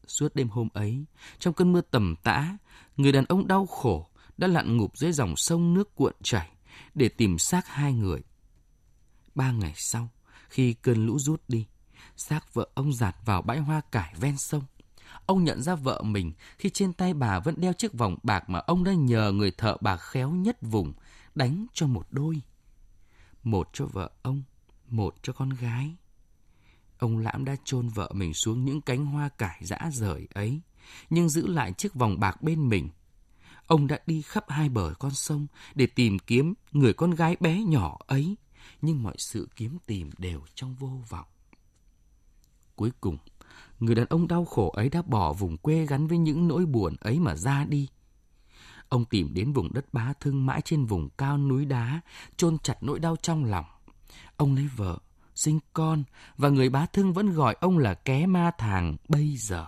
Suốt 0.08 0.36
đêm 0.36 0.50
hôm 0.50 0.68
ấy, 0.74 1.06
trong 1.40 1.54
cơn 1.54 1.72
mưa 1.72 1.82
tầm 1.82 2.16
tã, 2.24 2.58
người 2.98 3.12
đàn 3.12 3.26
ông 3.26 3.48
đau 3.48 3.66
khổ 3.66 4.10
đã 4.38 4.48
lặn 4.48 4.78
ngụp 4.78 4.98
dưới 4.98 5.12
dòng 5.12 5.36
sông 5.36 5.74
nước 5.74 5.96
cuộn 5.96 6.14
chảy 6.24 6.50
để 6.96 7.10
tìm 7.10 7.38
xác 7.38 7.68
hai 7.68 7.94
người. 7.94 8.22
Ba 9.36 9.52
ngày 9.52 9.74
sau, 9.76 10.10
khi 10.50 10.74
cơn 10.74 11.06
lũ 11.06 11.20
rút 11.20 11.42
đi, 11.48 11.68
xác 12.18 12.54
vợ 12.54 12.68
ông 12.74 12.94
giạt 12.94 13.16
vào 13.26 13.42
bãi 13.42 13.60
hoa 13.60 13.82
cải 13.92 14.14
ven 14.20 14.38
sông. 14.38 14.64
Ông 15.26 15.44
nhận 15.44 15.62
ra 15.62 15.76
vợ 15.76 16.02
mình 16.02 16.34
khi 16.58 16.70
trên 16.70 16.94
tay 16.94 17.14
bà 17.14 17.40
vẫn 17.40 17.56
đeo 17.58 17.74
chiếc 17.74 17.94
vòng 17.94 18.16
bạc 18.24 18.50
mà 18.50 18.60
ông 18.60 18.84
đã 18.84 18.94
nhờ 18.94 19.32
người 19.32 19.52
thợ 19.52 19.78
bạc 19.82 19.98
khéo 19.98 20.32
nhất 20.32 20.58
vùng 20.62 20.94
đánh 21.36 21.66
cho 21.74 21.88
một 21.88 22.08
đôi. 22.12 22.42
Một 23.44 23.70
cho 23.74 23.86
vợ 23.86 24.12
ông, 24.22 24.44
một 24.88 25.16
cho 25.22 25.34
con 25.34 25.50
gái. 25.50 25.96
Ông 26.98 27.18
Lãm 27.18 27.46
đã 27.46 27.56
chôn 27.64 27.90
vợ 27.90 28.12
mình 28.14 28.34
xuống 28.34 28.66
những 28.66 28.82
cánh 28.82 29.06
hoa 29.06 29.30
cải 29.30 29.60
dã 29.62 29.78
rời 29.92 30.28
ấy, 30.34 30.62
nhưng 31.10 31.30
giữ 31.30 31.48
lại 31.48 31.74
chiếc 31.74 31.94
vòng 31.94 32.20
bạc 32.20 32.42
bên 32.42 32.70
mình. 32.70 32.90
Ông 33.68 33.88
đã 33.88 34.00
đi 34.06 34.22
khắp 34.22 34.46
hai 34.48 34.70
bờ 34.70 34.94
con 35.00 35.12
sông 35.12 35.48
để 35.76 35.86
tìm 35.86 36.20
kiếm 36.20 36.54
người 36.72 36.94
con 36.94 37.12
gái 37.12 37.36
bé 37.40 37.64
nhỏ 37.64 37.98
ấy, 38.08 38.36
nhưng 38.82 39.04
mọi 39.04 39.16
sự 39.18 39.50
kiếm 39.56 39.78
tìm 39.86 40.10
đều 40.18 40.42
trong 40.56 40.76
vô 40.76 41.02
vọng. 41.10 41.26
Cuối 42.76 42.92
cùng, 43.02 43.18
người 43.80 43.96
đàn 43.96 44.06
ông 44.06 44.28
đau 44.28 44.46
khổ 44.46 44.70
ấy 44.70 44.90
đã 44.90 45.02
bỏ 45.02 45.34
vùng 45.34 45.58
quê 45.58 45.86
gắn 45.86 46.08
với 46.08 46.18
những 46.18 46.48
nỗi 46.48 46.66
buồn 46.66 46.96
ấy 47.00 47.20
mà 47.20 47.36
ra 47.36 47.66
đi. 47.66 47.88
Ông 48.90 49.06
tìm 49.06 49.34
đến 49.34 49.54
vùng 49.54 49.74
đất 49.74 49.94
bá 49.94 50.14
thương 50.20 50.46
mãi 50.46 50.62
trên 50.66 50.86
vùng 50.86 51.10
cao 51.10 51.38
núi 51.38 51.66
đá, 51.66 52.02
chôn 52.38 52.58
chặt 52.58 52.84
nỗi 52.84 53.00
đau 53.00 53.16
trong 53.22 53.46
lòng. 53.46 53.66
Ông 54.38 54.56
lấy 54.56 54.68
vợ, 54.76 54.98
sinh 55.36 55.60
con 55.74 56.04
và 56.38 56.50
người 56.50 56.70
bá 56.70 56.86
thương 56.86 57.14
vẫn 57.14 57.34
gọi 57.34 57.56
ông 57.60 57.78
là 57.78 57.94
ké 57.94 58.26
ma 58.26 58.52
thàng 58.58 58.98
bây 59.10 59.38
giờ. 59.38 59.68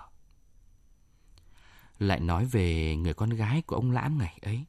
Lại 1.99 2.19
nói 2.19 2.45
về 2.45 2.95
người 2.95 3.13
con 3.13 3.29
gái 3.29 3.61
của 3.61 3.75
ông 3.75 3.91
Lãm 3.91 4.17
ngày 4.17 4.39
ấy. 4.41 4.65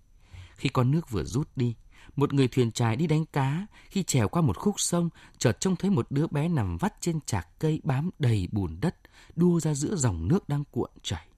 Khi 0.56 0.68
con 0.68 0.90
nước 0.90 1.10
vừa 1.10 1.24
rút 1.24 1.48
đi, 1.56 1.74
một 2.16 2.32
người 2.32 2.48
thuyền 2.48 2.72
trài 2.72 2.96
đi 2.96 3.06
đánh 3.06 3.26
cá, 3.26 3.66
khi 3.90 4.02
trèo 4.02 4.28
qua 4.28 4.42
một 4.42 4.58
khúc 4.58 4.80
sông, 4.80 5.10
chợt 5.38 5.60
trông 5.60 5.76
thấy 5.76 5.90
một 5.90 6.06
đứa 6.10 6.26
bé 6.26 6.48
nằm 6.48 6.76
vắt 6.76 6.94
trên 7.00 7.20
chạc 7.26 7.48
cây 7.58 7.80
bám 7.84 8.10
đầy 8.18 8.48
bùn 8.52 8.80
đất, 8.80 8.96
đua 9.36 9.60
ra 9.60 9.74
giữa 9.74 9.96
dòng 9.96 10.28
nước 10.28 10.48
đang 10.48 10.64
cuộn 10.70 10.90
chảy. 11.02 11.28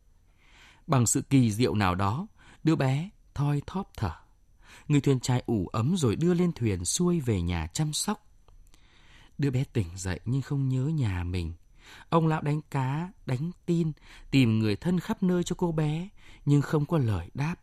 Bằng 0.87 1.07
sự 1.07 1.23
kỳ 1.23 1.53
diệu 1.53 1.75
nào 1.75 1.95
đó, 1.95 2.27
đứa 2.65 2.77
bé 2.77 3.11
thoi 3.35 3.63
thóp 3.67 3.91
thở. 3.97 4.13
Người 4.89 5.01
thuyền 5.01 5.21
trai 5.21 5.43
ủ 5.47 5.69
ấm 5.73 5.95
rồi 5.97 6.17
đưa 6.17 6.35
lên 6.35 6.53
thuyền 6.53 6.85
xuôi 6.85 7.21
về 7.21 7.43
nhà 7.43 7.67
chăm 7.67 7.93
sóc. 7.93 8.27
Đứa 9.39 9.51
bé 9.51 9.65
tỉnh 9.65 9.89
dậy 9.97 10.21
nhưng 10.25 10.43
không 10.43 10.69
nhớ 10.69 10.83
nhà 10.83 11.25
mình. 11.25 11.53
Ông 12.09 12.27
lão 12.27 12.41
đánh 12.41 12.61
cá, 12.71 13.13
đánh 13.27 13.51
tin, 13.67 13.93
tìm 14.31 14.59
người 14.59 14.77
thân 14.77 15.01
khắp 15.01 15.23
nơi 15.23 15.43
cho 15.45 15.57
cô 15.59 15.73
bé, 15.73 16.09
nhưng 16.45 16.63
không 16.63 16.87
có 16.87 16.99
lời 16.99 17.31
đáp. 17.35 17.57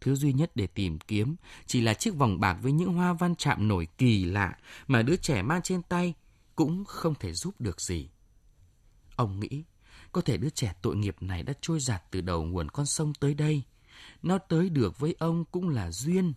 Thứ 0.00 0.14
duy 0.14 0.32
nhất 0.32 0.50
để 0.54 0.66
tìm 0.66 0.98
kiếm 0.98 1.36
chỉ 1.66 1.80
là 1.80 1.94
chiếc 1.94 2.14
vòng 2.14 2.40
bạc 2.40 2.58
với 2.62 2.72
những 2.72 2.92
hoa 2.92 3.12
văn 3.12 3.34
chạm 3.34 3.68
nổi 3.68 3.86
kỳ 3.98 4.24
lạ 4.24 4.58
mà 4.86 5.02
đứa 5.02 5.16
trẻ 5.16 5.42
mang 5.42 5.62
trên 5.62 5.82
tay 5.82 6.14
cũng 6.54 6.84
không 6.84 7.14
thể 7.14 7.32
giúp 7.32 7.54
được 7.58 7.80
gì. 7.80 8.08
Ông 9.16 9.40
nghĩ, 9.40 9.64
có 10.12 10.20
thể 10.20 10.36
đứa 10.36 10.50
trẻ 10.50 10.74
tội 10.82 10.96
nghiệp 10.96 11.16
này 11.20 11.42
đã 11.42 11.52
trôi 11.60 11.80
giạt 11.80 12.02
từ 12.10 12.20
đầu 12.20 12.44
nguồn 12.44 12.68
con 12.68 12.86
sông 12.86 13.12
tới 13.14 13.34
đây. 13.34 13.62
Nó 14.22 14.38
tới 14.38 14.70
được 14.70 14.98
với 14.98 15.14
ông 15.18 15.44
cũng 15.44 15.68
là 15.68 15.90
duyên, 15.90 16.32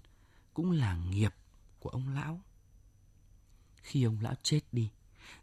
cũng 0.54 0.72
là 0.72 0.98
nghiệp 1.10 1.34
của 1.80 1.90
ông 1.90 2.10
lão. 2.10 2.42
Khi 3.82 4.04
ông 4.04 4.18
lão 4.22 4.34
chết 4.44 4.62
đi, 4.72 4.90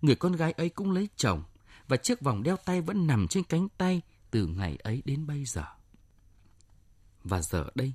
người 0.02 0.14
con 0.14 0.32
gái 0.32 0.52
ấy 0.52 0.68
cũng 0.68 0.90
lấy 0.90 1.08
chồng 1.16 1.42
và 1.88 1.96
chiếc 1.96 2.20
vòng 2.20 2.42
đeo 2.42 2.56
tay 2.56 2.80
vẫn 2.80 3.06
nằm 3.06 3.28
trên 3.28 3.44
cánh 3.44 3.68
tay 3.78 4.02
từ 4.30 4.46
ngày 4.46 4.76
ấy 4.82 5.02
đến 5.04 5.26
bây 5.26 5.44
giờ. 5.44 5.64
Và 7.24 7.42
giờ 7.42 7.70
đây, 7.74 7.92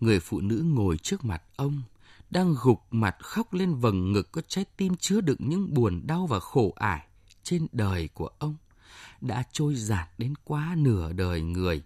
người 0.00 0.20
phụ 0.20 0.40
nữ 0.40 0.62
ngồi 0.64 0.98
trước 0.98 1.24
mặt 1.24 1.42
ông, 1.56 1.82
đang 2.30 2.54
gục 2.62 2.80
mặt 2.90 3.16
khóc 3.20 3.52
lên 3.54 3.74
vầng 3.74 4.12
ngực 4.12 4.32
có 4.32 4.42
trái 4.48 4.64
tim 4.76 4.96
chứa 4.96 5.20
đựng 5.20 5.38
những 5.40 5.74
buồn 5.74 6.06
đau 6.06 6.26
và 6.26 6.40
khổ 6.40 6.72
ải 6.76 7.06
trên 7.42 7.66
đời 7.72 8.08
của 8.14 8.30
ông, 8.38 8.56
đã 9.20 9.42
trôi 9.52 9.74
giạt 9.74 10.08
đến 10.18 10.34
quá 10.44 10.74
nửa 10.78 11.12
đời 11.12 11.40
người, 11.42 11.82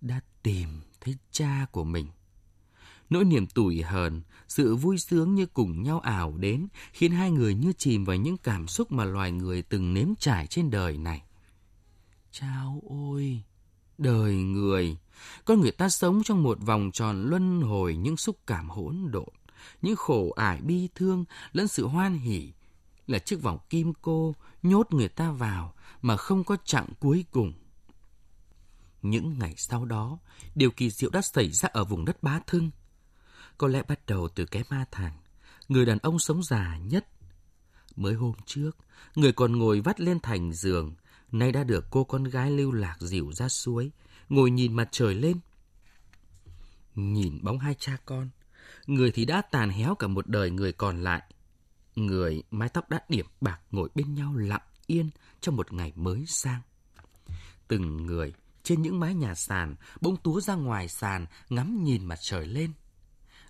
đã 0.00 0.20
tìm 0.42 0.80
thấy 1.00 1.16
cha 1.30 1.66
của 1.72 1.84
mình. 1.84 2.06
Nỗi 3.10 3.24
niềm 3.24 3.46
tủi 3.46 3.82
hờn, 3.82 4.22
sự 4.48 4.76
vui 4.76 4.98
sướng 4.98 5.34
như 5.34 5.46
cùng 5.46 5.82
nhau 5.82 6.00
ảo 6.00 6.36
đến, 6.36 6.68
khiến 6.92 7.12
hai 7.12 7.30
người 7.30 7.54
như 7.54 7.72
chìm 7.72 8.04
vào 8.04 8.16
những 8.16 8.36
cảm 8.36 8.68
xúc 8.68 8.92
mà 8.92 9.04
loài 9.04 9.32
người 9.32 9.62
từng 9.62 9.94
nếm 9.94 10.08
trải 10.18 10.46
trên 10.46 10.70
đời 10.70 10.98
này. 10.98 11.22
Chao 12.30 12.82
ôi! 12.88 13.42
Đời 13.98 14.34
người! 14.34 14.96
Con 15.44 15.60
người 15.60 15.72
ta 15.72 15.88
sống 15.88 16.22
trong 16.24 16.42
một 16.42 16.58
vòng 16.60 16.90
tròn 16.92 17.22
luân 17.28 17.62
hồi 17.62 17.96
những 17.96 18.16
xúc 18.16 18.36
cảm 18.46 18.70
hỗn 18.70 19.08
độn, 19.10 19.28
những 19.82 19.96
khổ 19.96 20.30
ải 20.30 20.60
bi 20.60 20.88
thương 20.94 21.24
lẫn 21.52 21.68
sự 21.68 21.86
hoan 21.86 22.18
hỉ, 22.18 22.52
là 23.06 23.18
chiếc 23.18 23.42
vòng 23.42 23.58
kim 23.70 23.92
cô 24.02 24.34
nhốt 24.62 24.92
người 24.92 25.08
ta 25.08 25.30
vào 25.30 25.74
mà 26.02 26.16
không 26.16 26.44
có 26.44 26.56
chặng 26.64 26.88
cuối 27.00 27.24
cùng. 27.30 27.52
Những 29.02 29.38
ngày 29.38 29.54
sau 29.56 29.84
đó, 29.84 30.18
điều 30.54 30.70
kỳ 30.70 30.90
diệu 30.90 31.10
đã 31.10 31.22
xảy 31.22 31.50
ra 31.50 31.68
ở 31.72 31.84
vùng 31.84 32.04
đất 32.04 32.22
Bá 32.22 32.40
Thưng. 32.46 32.70
Có 33.58 33.68
lẽ 33.68 33.82
bắt 33.88 34.00
đầu 34.06 34.28
từ 34.28 34.44
cái 34.44 34.62
ma 34.70 34.84
thằng, 34.90 35.12
người 35.68 35.86
đàn 35.86 35.98
ông 35.98 36.18
sống 36.18 36.42
già 36.42 36.78
nhất. 36.78 37.06
Mới 37.96 38.14
hôm 38.14 38.32
trước, 38.46 38.70
người 39.14 39.32
còn 39.32 39.58
ngồi 39.58 39.80
vắt 39.80 40.00
lên 40.00 40.20
thành 40.20 40.52
giường, 40.52 40.94
nay 41.32 41.52
đã 41.52 41.64
được 41.64 41.86
cô 41.90 42.04
con 42.04 42.24
gái 42.24 42.50
lưu 42.50 42.72
lạc 42.72 42.96
dịu 43.00 43.32
ra 43.32 43.48
suối, 43.48 43.90
ngồi 44.28 44.50
nhìn 44.50 44.72
mặt 44.72 44.88
trời 44.90 45.14
lên. 45.14 45.40
Nhìn 46.94 47.38
bóng 47.42 47.58
hai 47.58 47.74
cha 47.78 47.96
con, 48.04 48.28
người 48.86 49.10
thì 49.12 49.24
đã 49.24 49.42
tàn 49.42 49.70
héo 49.70 49.94
cả 49.94 50.06
một 50.06 50.26
đời 50.28 50.50
người 50.50 50.72
còn 50.72 51.02
lại. 51.02 51.22
Người 51.96 52.42
mái 52.50 52.68
tóc 52.68 52.90
đã 52.90 53.00
điểm 53.08 53.26
bạc 53.40 53.60
ngồi 53.70 53.88
bên 53.94 54.14
nhau 54.14 54.34
lặng 54.36 54.62
yên 54.86 55.10
trong 55.40 55.56
một 55.56 55.72
ngày 55.72 55.92
mới 55.96 56.24
sang. 56.26 56.60
Từng 57.68 58.06
người 58.06 58.32
trên 58.62 58.82
những 58.82 59.00
mái 59.00 59.14
nhà 59.14 59.34
sàn 59.34 59.74
bỗng 60.00 60.16
túa 60.16 60.40
ra 60.40 60.54
ngoài 60.54 60.88
sàn 60.88 61.26
ngắm 61.48 61.84
nhìn 61.84 62.04
mặt 62.04 62.18
trời 62.20 62.46
lên. 62.46 62.72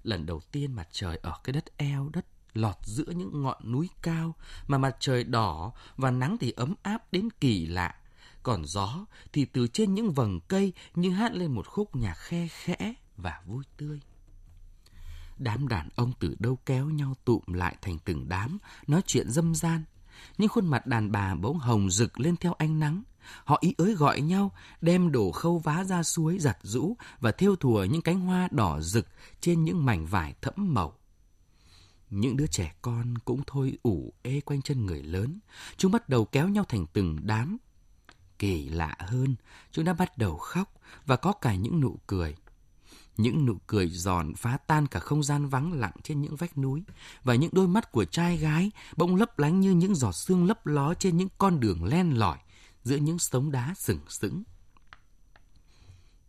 Lần 0.06 0.26
đầu 0.26 0.40
tiên 0.52 0.72
mặt 0.72 0.88
trời 0.92 1.18
ở 1.22 1.32
cái 1.44 1.52
đất 1.52 1.76
eo 1.76 2.10
đất 2.12 2.26
lọt 2.54 2.76
giữa 2.82 3.12
những 3.16 3.42
ngọn 3.42 3.72
núi 3.72 3.88
cao 4.02 4.34
mà 4.66 4.78
mặt 4.78 4.96
trời 5.00 5.24
đỏ 5.24 5.72
và 5.96 6.10
nắng 6.10 6.36
thì 6.40 6.50
ấm 6.50 6.74
áp 6.82 7.12
đến 7.12 7.28
kỳ 7.40 7.66
lạ. 7.66 7.94
Còn 8.42 8.64
gió 8.66 9.06
thì 9.32 9.44
từ 9.44 9.68
trên 9.68 9.94
những 9.94 10.12
vầng 10.12 10.40
cây 10.48 10.72
như 10.94 11.10
hát 11.10 11.32
lên 11.32 11.52
một 11.52 11.68
khúc 11.68 11.96
nhạc 11.96 12.14
khe 12.14 12.48
khẽ 12.48 12.94
và 13.16 13.42
vui 13.46 13.64
tươi. 13.76 14.00
Đám 15.38 15.68
đàn 15.68 15.88
ông 15.96 16.12
từ 16.18 16.36
đâu 16.38 16.58
kéo 16.66 16.90
nhau 16.90 17.14
tụm 17.24 17.42
lại 17.46 17.76
thành 17.82 17.98
từng 18.04 18.28
đám, 18.28 18.58
nói 18.86 19.02
chuyện 19.06 19.30
dâm 19.30 19.54
gian. 19.54 19.84
Những 20.38 20.48
khuôn 20.48 20.66
mặt 20.66 20.86
đàn 20.86 21.12
bà 21.12 21.34
bỗng 21.34 21.58
hồng 21.58 21.90
rực 21.90 22.20
lên 22.20 22.36
theo 22.36 22.52
ánh 22.52 22.80
nắng. 22.80 23.02
Họ 23.44 23.58
ý 23.60 23.74
ới 23.78 23.94
gọi 23.94 24.20
nhau, 24.20 24.52
đem 24.80 25.12
đổ 25.12 25.30
khâu 25.30 25.58
vá 25.58 25.84
ra 25.84 26.02
suối 26.02 26.38
giặt 26.38 26.58
rũ 26.62 26.96
và 27.20 27.32
thêu 27.32 27.56
thùa 27.56 27.84
những 27.84 28.02
cánh 28.02 28.20
hoa 28.20 28.48
đỏ 28.50 28.80
rực 28.80 29.06
trên 29.40 29.64
những 29.64 29.84
mảnh 29.84 30.06
vải 30.06 30.34
thẫm 30.42 30.74
màu. 30.74 30.98
Những 32.10 32.36
đứa 32.36 32.46
trẻ 32.46 32.74
con 32.82 33.18
cũng 33.18 33.42
thôi 33.46 33.78
ủ 33.82 34.12
ê 34.22 34.40
quanh 34.40 34.62
chân 34.62 34.86
người 34.86 35.02
lớn. 35.02 35.38
Chúng 35.76 35.92
bắt 35.92 36.08
đầu 36.08 36.24
kéo 36.24 36.48
nhau 36.48 36.64
thành 36.68 36.86
từng 36.92 37.18
đám. 37.22 37.56
Kỳ 38.38 38.68
lạ 38.68 38.96
hơn, 38.98 39.36
chúng 39.72 39.84
đã 39.84 39.92
bắt 39.92 40.18
đầu 40.18 40.36
khóc 40.36 40.72
và 41.06 41.16
có 41.16 41.32
cả 41.32 41.54
những 41.54 41.80
nụ 41.80 41.98
cười. 42.06 42.36
Những 43.16 43.46
nụ 43.46 43.54
cười 43.66 43.88
giòn 43.88 44.34
phá 44.34 44.58
tan 44.66 44.86
cả 44.86 45.00
không 45.00 45.22
gian 45.22 45.46
vắng 45.46 45.72
lặng 45.72 45.94
trên 46.02 46.22
những 46.22 46.36
vách 46.36 46.58
núi 46.58 46.82
và 47.24 47.34
những 47.34 47.50
đôi 47.52 47.68
mắt 47.68 47.92
của 47.92 48.04
trai 48.04 48.36
gái 48.36 48.70
bỗng 48.96 49.16
lấp 49.16 49.38
lánh 49.38 49.60
như 49.60 49.70
những 49.70 49.94
giọt 49.94 50.12
sương 50.12 50.46
lấp 50.46 50.66
ló 50.66 50.94
trên 50.94 51.16
những 51.16 51.28
con 51.38 51.60
đường 51.60 51.84
len 51.84 52.18
lỏi 52.18 52.38
giữa 52.86 52.96
những 52.96 53.18
sống 53.18 53.50
đá 53.50 53.74
sừng 53.76 54.00
sững. 54.08 54.42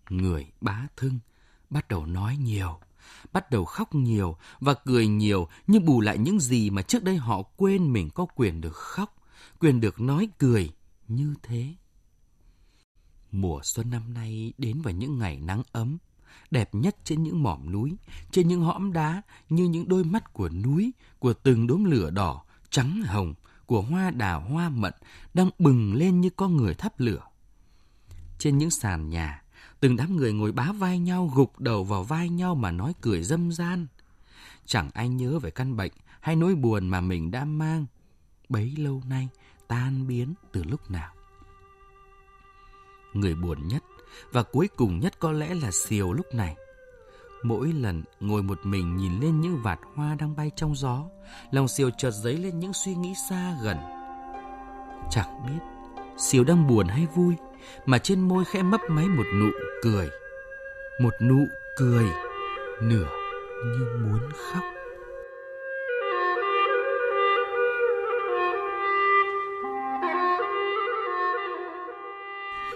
Người 0.09 0.51
bá 0.61 0.87
thưng 0.97 1.19
bắt 1.69 1.87
đầu 1.87 2.05
nói 2.05 2.37
nhiều, 2.37 2.79
bắt 3.33 3.51
đầu 3.51 3.65
khóc 3.65 3.95
nhiều 3.95 4.37
và 4.59 4.73
cười 4.73 5.07
nhiều 5.07 5.47
nhưng 5.67 5.85
bù 5.85 6.01
lại 6.01 6.17
những 6.17 6.39
gì 6.39 6.69
mà 6.69 6.81
trước 6.81 7.03
đây 7.03 7.17
họ 7.17 7.41
quên 7.41 7.93
mình 7.93 8.09
có 8.09 8.25
quyền 8.35 8.61
được 8.61 8.75
khóc, 8.75 9.15
quyền 9.59 9.79
được 9.79 9.99
nói 9.99 10.29
cười 10.37 10.71
như 11.07 11.35
thế. 11.43 11.75
Mùa 13.31 13.59
xuân 13.63 13.89
năm 13.89 14.13
nay 14.13 14.53
đến 14.57 14.81
vào 14.81 14.93
những 14.93 15.19
ngày 15.19 15.39
nắng 15.39 15.63
ấm, 15.71 15.97
đẹp 16.51 16.75
nhất 16.75 16.97
trên 17.03 17.23
những 17.23 17.43
mỏm 17.43 17.71
núi, 17.71 17.97
trên 18.31 18.47
những 18.47 18.61
hõm 18.61 18.93
đá 18.93 19.21
như 19.49 19.63
những 19.63 19.87
đôi 19.87 20.03
mắt 20.03 20.33
của 20.33 20.49
núi, 20.49 20.91
của 21.19 21.33
từng 21.33 21.67
đốm 21.67 21.83
lửa 21.83 22.09
đỏ, 22.09 22.43
trắng 22.69 23.01
hồng, 23.05 23.33
của 23.67 23.81
hoa 23.81 24.11
đào 24.11 24.39
hoa 24.39 24.69
mận 24.69 24.93
đang 25.33 25.49
bừng 25.59 25.93
lên 25.93 26.21
như 26.21 26.29
con 26.29 26.57
người 26.57 26.73
thắp 26.73 26.99
lửa. 26.99 27.21
Trên 28.39 28.57
những 28.57 28.69
sàn 28.69 29.09
nhà, 29.09 29.43
từng 29.79 29.95
đám 29.95 30.17
người 30.17 30.33
ngồi 30.33 30.51
bá 30.51 30.71
vai 30.71 30.99
nhau 30.99 31.31
gục 31.35 31.59
đầu 31.59 31.83
vào 31.83 32.03
vai 32.03 32.29
nhau 32.29 32.55
mà 32.55 32.71
nói 32.71 32.93
cười 33.01 33.23
dâm 33.23 33.51
gian. 33.51 33.87
Chẳng 34.65 34.89
ai 34.93 35.09
nhớ 35.09 35.39
về 35.39 35.51
căn 35.51 35.75
bệnh 35.75 35.91
hay 36.19 36.35
nỗi 36.35 36.55
buồn 36.55 36.87
mà 36.87 37.01
mình 37.01 37.31
đã 37.31 37.45
mang. 37.45 37.85
Bấy 38.49 38.75
lâu 38.77 39.03
nay 39.09 39.29
tan 39.67 40.07
biến 40.07 40.33
từ 40.51 40.63
lúc 40.63 40.91
nào. 40.91 41.13
Người 43.13 43.35
buồn 43.35 43.67
nhất 43.67 43.83
và 44.31 44.43
cuối 44.43 44.67
cùng 44.75 44.99
nhất 44.99 45.19
có 45.19 45.31
lẽ 45.31 45.53
là 45.53 45.71
Siêu 45.71 46.13
lúc 46.13 46.33
này. 46.33 46.55
Mỗi 47.47 47.73
lần 47.73 48.03
ngồi 48.19 48.43
một 48.43 48.59
mình 48.63 48.97
nhìn 48.97 49.19
lên 49.19 49.41
những 49.41 49.61
vạt 49.63 49.79
hoa 49.95 50.15
đang 50.19 50.35
bay 50.35 50.51
trong 50.55 50.75
gió, 50.75 51.03
lòng 51.51 51.67
Siêu 51.67 51.89
chợt 51.97 52.11
dấy 52.11 52.33
lên 52.33 52.59
những 52.59 52.73
suy 52.73 52.95
nghĩ 52.95 53.13
xa 53.29 53.57
gần. 53.63 53.77
Chẳng 55.09 55.45
biết 55.47 55.59
Siêu 56.17 56.43
đang 56.43 56.67
buồn 56.67 56.87
hay 56.87 57.07
vui, 57.15 57.35
mà 57.85 57.97
trên 57.97 58.19
môi 58.19 58.45
khẽ 58.45 58.63
mấp 58.63 58.81
máy 58.89 59.05
một 59.05 59.23
nụ 59.39 59.49
cười. 59.83 60.09
Một 61.01 61.13
nụ 61.21 61.45
cười, 61.77 62.05
nửa 62.81 63.09
như 63.65 63.85
muốn 64.03 64.19
khóc. 64.31 64.63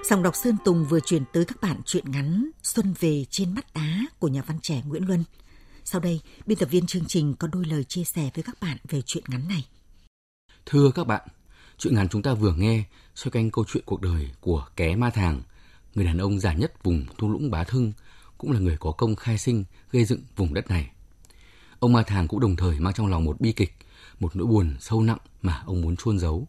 Dòng 0.03 0.23
đọc 0.23 0.35
Sơn 0.35 0.57
Tùng 0.65 0.85
vừa 0.85 0.99
chuyển 0.99 1.23
tới 1.33 1.45
các 1.45 1.61
bạn 1.61 1.81
truyện 1.85 2.11
ngắn 2.11 2.49
Xuân 2.63 2.93
về 2.99 3.25
trên 3.29 3.53
mắt 3.53 3.73
đá 3.73 4.05
của 4.19 4.27
nhà 4.27 4.41
văn 4.41 4.59
trẻ 4.61 4.81
Nguyễn 4.85 5.07
Luân. 5.07 5.23
Sau 5.83 6.01
đây, 6.01 6.21
biên 6.45 6.57
tập 6.57 6.69
viên 6.71 6.87
chương 6.87 7.05
trình 7.07 7.33
có 7.39 7.47
đôi 7.47 7.65
lời 7.65 7.83
chia 7.83 8.03
sẻ 8.03 8.29
với 8.35 8.43
các 8.43 8.55
bạn 8.61 8.77
về 8.89 9.01
truyện 9.01 9.23
ngắn 9.27 9.47
này. 9.47 9.65
Thưa 10.65 10.91
các 10.91 11.07
bạn, 11.07 11.27
truyện 11.77 11.95
ngắn 11.95 12.09
chúng 12.09 12.21
ta 12.21 12.33
vừa 12.33 12.53
nghe 12.53 12.83
xoay 13.15 13.31
quanh 13.31 13.51
câu 13.51 13.65
chuyện 13.67 13.83
cuộc 13.85 14.01
đời 14.01 14.31
của 14.39 14.67
Ké 14.75 14.95
Ma 14.95 15.09
Thàng, 15.09 15.41
người 15.95 16.05
đàn 16.05 16.17
ông 16.17 16.39
già 16.39 16.53
nhất 16.53 16.83
vùng 16.83 17.05
thung 17.17 17.31
lũng 17.31 17.51
Bá 17.51 17.63
Thưng, 17.63 17.93
cũng 18.37 18.51
là 18.51 18.59
người 18.59 18.77
có 18.79 18.91
công 18.91 19.15
khai 19.15 19.37
sinh 19.37 19.63
gây 19.91 20.05
dựng 20.05 20.21
vùng 20.35 20.53
đất 20.53 20.69
này. 20.69 20.91
Ông 21.79 21.93
Ma 21.93 22.03
Thàng 22.03 22.27
cũng 22.27 22.39
đồng 22.39 22.55
thời 22.55 22.79
mang 22.79 22.93
trong 22.93 23.07
lòng 23.07 23.25
một 23.25 23.41
bi 23.41 23.51
kịch, 23.51 23.73
một 24.19 24.35
nỗi 24.35 24.47
buồn 24.47 24.75
sâu 24.79 25.01
nặng 25.01 25.19
mà 25.41 25.63
ông 25.65 25.81
muốn 25.81 25.95
chôn 25.95 26.19
giấu 26.19 26.47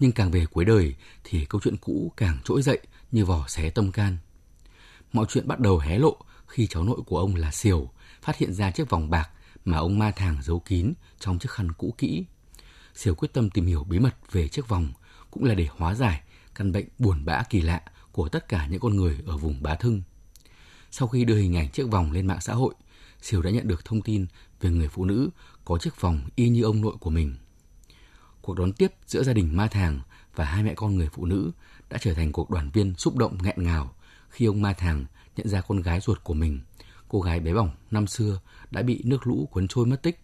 nhưng 0.00 0.12
càng 0.12 0.30
về 0.30 0.46
cuối 0.46 0.64
đời 0.64 0.94
thì 1.24 1.44
câu 1.44 1.60
chuyện 1.64 1.76
cũ 1.76 2.12
càng 2.16 2.38
trỗi 2.44 2.62
dậy 2.62 2.78
như 3.12 3.24
vỏ 3.24 3.44
xé 3.48 3.70
tâm 3.70 3.92
can. 3.92 4.16
Mọi 5.12 5.26
chuyện 5.28 5.48
bắt 5.48 5.60
đầu 5.60 5.78
hé 5.78 5.98
lộ 5.98 6.16
khi 6.46 6.66
cháu 6.66 6.84
nội 6.84 7.00
của 7.06 7.18
ông 7.18 7.34
là 7.34 7.50
Siểu 7.50 7.90
phát 8.22 8.36
hiện 8.36 8.52
ra 8.52 8.70
chiếc 8.70 8.90
vòng 8.90 9.10
bạc 9.10 9.30
mà 9.64 9.78
ông 9.78 9.98
ma 9.98 10.10
thàng 10.10 10.42
giấu 10.42 10.60
kín 10.60 10.92
trong 11.18 11.38
chiếc 11.38 11.50
khăn 11.50 11.72
cũ 11.72 11.94
kỹ. 11.98 12.24
Siểu 12.94 13.14
quyết 13.14 13.32
tâm 13.32 13.50
tìm 13.50 13.66
hiểu 13.66 13.84
bí 13.84 13.98
mật 13.98 14.14
về 14.32 14.48
chiếc 14.48 14.68
vòng 14.68 14.92
cũng 15.30 15.44
là 15.44 15.54
để 15.54 15.66
hóa 15.70 15.94
giải 15.94 16.20
căn 16.54 16.72
bệnh 16.72 16.88
buồn 16.98 17.24
bã 17.24 17.42
kỳ 17.50 17.60
lạ 17.60 17.82
của 18.12 18.28
tất 18.28 18.48
cả 18.48 18.66
những 18.66 18.80
con 18.80 18.96
người 18.96 19.18
ở 19.26 19.36
vùng 19.36 19.62
Bá 19.62 19.74
Thưng. 19.74 20.02
Sau 20.90 21.08
khi 21.08 21.24
đưa 21.24 21.36
hình 21.36 21.56
ảnh 21.56 21.70
chiếc 21.70 21.90
vòng 21.90 22.12
lên 22.12 22.26
mạng 22.26 22.40
xã 22.40 22.54
hội, 22.54 22.74
Siêu 23.22 23.42
đã 23.42 23.50
nhận 23.50 23.68
được 23.68 23.84
thông 23.84 24.02
tin 24.02 24.26
về 24.60 24.70
người 24.70 24.88
phụ 24.88 25.04
nữ 25.04 25.30
có 25.64 25.78
chiếc 25.78 26.00
vòng 26.00 26.20
y 26.36 26.48
như 26.48 26.62
ông 26.62 26.80
nội 26.80 26.94
của 27.00 27.10
mình 27.10 27.36
cuộc 28.42 28.54
đón 28.58 28.72
tiếp 28.72 28.92
giữa 29.06 29.22
gia 29.22 29.32
đình 29.32 29.56
Ma 29.56 29.66
Thàng 29.66 30.00
và 30.34 30.44
hai 30.44 30.62
mẹ 30.62 30.74
con 30.74 30.96
người 30.96 31.08
phụ 31.12 31.26
nữ 31.26 31.50
đã 31.90 31.98
trở 32.00 32.14
thành 32.14 32.32
cuộc 32.32 32.50
đoàn 32.50 32.70
viên 32.70 32.94
xúc 32.94 33.16
động 33.16 33.38
nghẹn 33.42 33.54
ngào 33.56 33.94
khi 34.30 34.46
ông 34.46 34.62
Ma 34.62 34.72
Thàng 34.72 35.04
nhận 35.36 35.48
ra 35.48 35.60
con 35.60 35.82
gái 35.82 36.00
ruột 36.00 36.24
của 36.24 36.34
mình, 36.34 36.60
cô 37.08 37.20
gái 37.20 37.40
bé 37.40 37.54
bỏng 37.54 37.70
năm 37.90 38.06
xưa 38.06 38.40
đã 38.70 38.82
bị 38.82 39.02
nước 39.04 39.26
lũ 39.26 39.48
cuốn 39.50 39.68
trôi 39.68 39.86
mất 39.86 40.02
tích. 40.02 40.20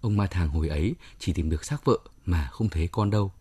Ông 0.00 0.16
Ma 0.16 0.26
Thàng 0.26 0.48
hồi 0.48 0.68
ấy 0.68 0.94
chỉ 1.18 1.32
tìm 1.32 1.50
được 1.50 1.64
xác 1.64 1.84
vợ 1.84 1.98
mà 2.26 2.48
không 2.52 2.68
thấy 2.68 2.88
con 2.88 3.10
đâu. 3.10 3.32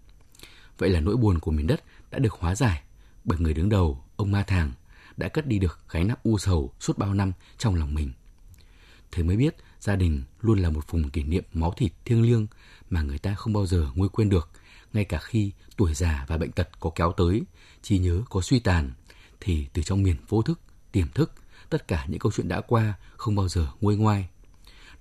Vậy 0.78 0.90
là 0.90 1.00
nỗi 1.00 1.18
buồn 1.18 1.40
của 1.40 1.52
miền 1.52 1.68
đất 1.68 1.84
đã 2.12 2.20
được 2.20 2.34
hóa 2.34 2.56
giải 2.56 2.82
bởi 3.24 3.40
người 3.40 3.54
đứng 3.54 3.70
đầu, 3.70 4.04
ông 4.16 4.32
Ma 4.32 4.44
Thàng, 4.44 4.72
đã 5.18 5.28
cất 5.28 5.48
đi 5.48 5.60
được 5.60 5.80
gánh 5.90 6.08
nặng 6.08 6.18
u 6.24 6.38
sầu 6.38 6.74
suốt 6.80 6.98
bao 6.98 7.14
năm 7.14 7.32
trong 7.58 7.76
lòng 7.76 7.94
mình. 7.94 8.12
Thế 9.16 9.24
mới 9.24 9.38
biết 9.38 9.56
gia 9.80 9.96
đình 9.96 10.24
luôn 10.42 10.60
là 10.60 10.70
một 10.70 10.92
vùng 10.92 11.10
kỷ 11.10 11.24
niệm 11.24 11.44
máu 11.54 11.74
thịt 11.78 11.92
thiêng 12.06 12.22
liêng 12.22 12.48
mà 12.90 13.02
người 13.02 13.18
ta 13.18 13.36
không 13.36 13.54
bao 13.54 13.66
giờ 13.66 13.88
nguôi 13.96 14.10
quên 14.10 14.30
được, 14.30 14.50
ngay 14.94 15.06
cả 15.06 15.20
khi 15.20 15.52
tuổi 15.78 15.94
già 15.94 16.26
và 16.28 16.38
bệnh 16.38 16.52
tật 16.52 16.80
có 16.80 16.90
kéo 16.96 17.14
tới, 17.18 17.42
trí 17.82 18.00
nhớ 18.00 18.22
có 18.30 18.42
suy 18.42 18.60
tàn, 18.60 18.92
thì 19.40 19.68
từ 19.74 19.82
trong 19.82 20.04
miền 20.04 20.16
vô 20.28 20.42
thức, 20.42 20.60
tiềm 20.92 21.08
thức, 21.08 21.32
tất 21.70 21.88
cả 21.88 22.06
những 22.10 22.20
câu 22.20 22.32
chuyện 22.36 22.48
đã 22.48 22.62
qua 22.62 22.94
không 23.18 23.36
bao 23.36 23.48
giờ 23.48 23.68
nguôi 23.82 23.98
ngoai. 23.98 24.28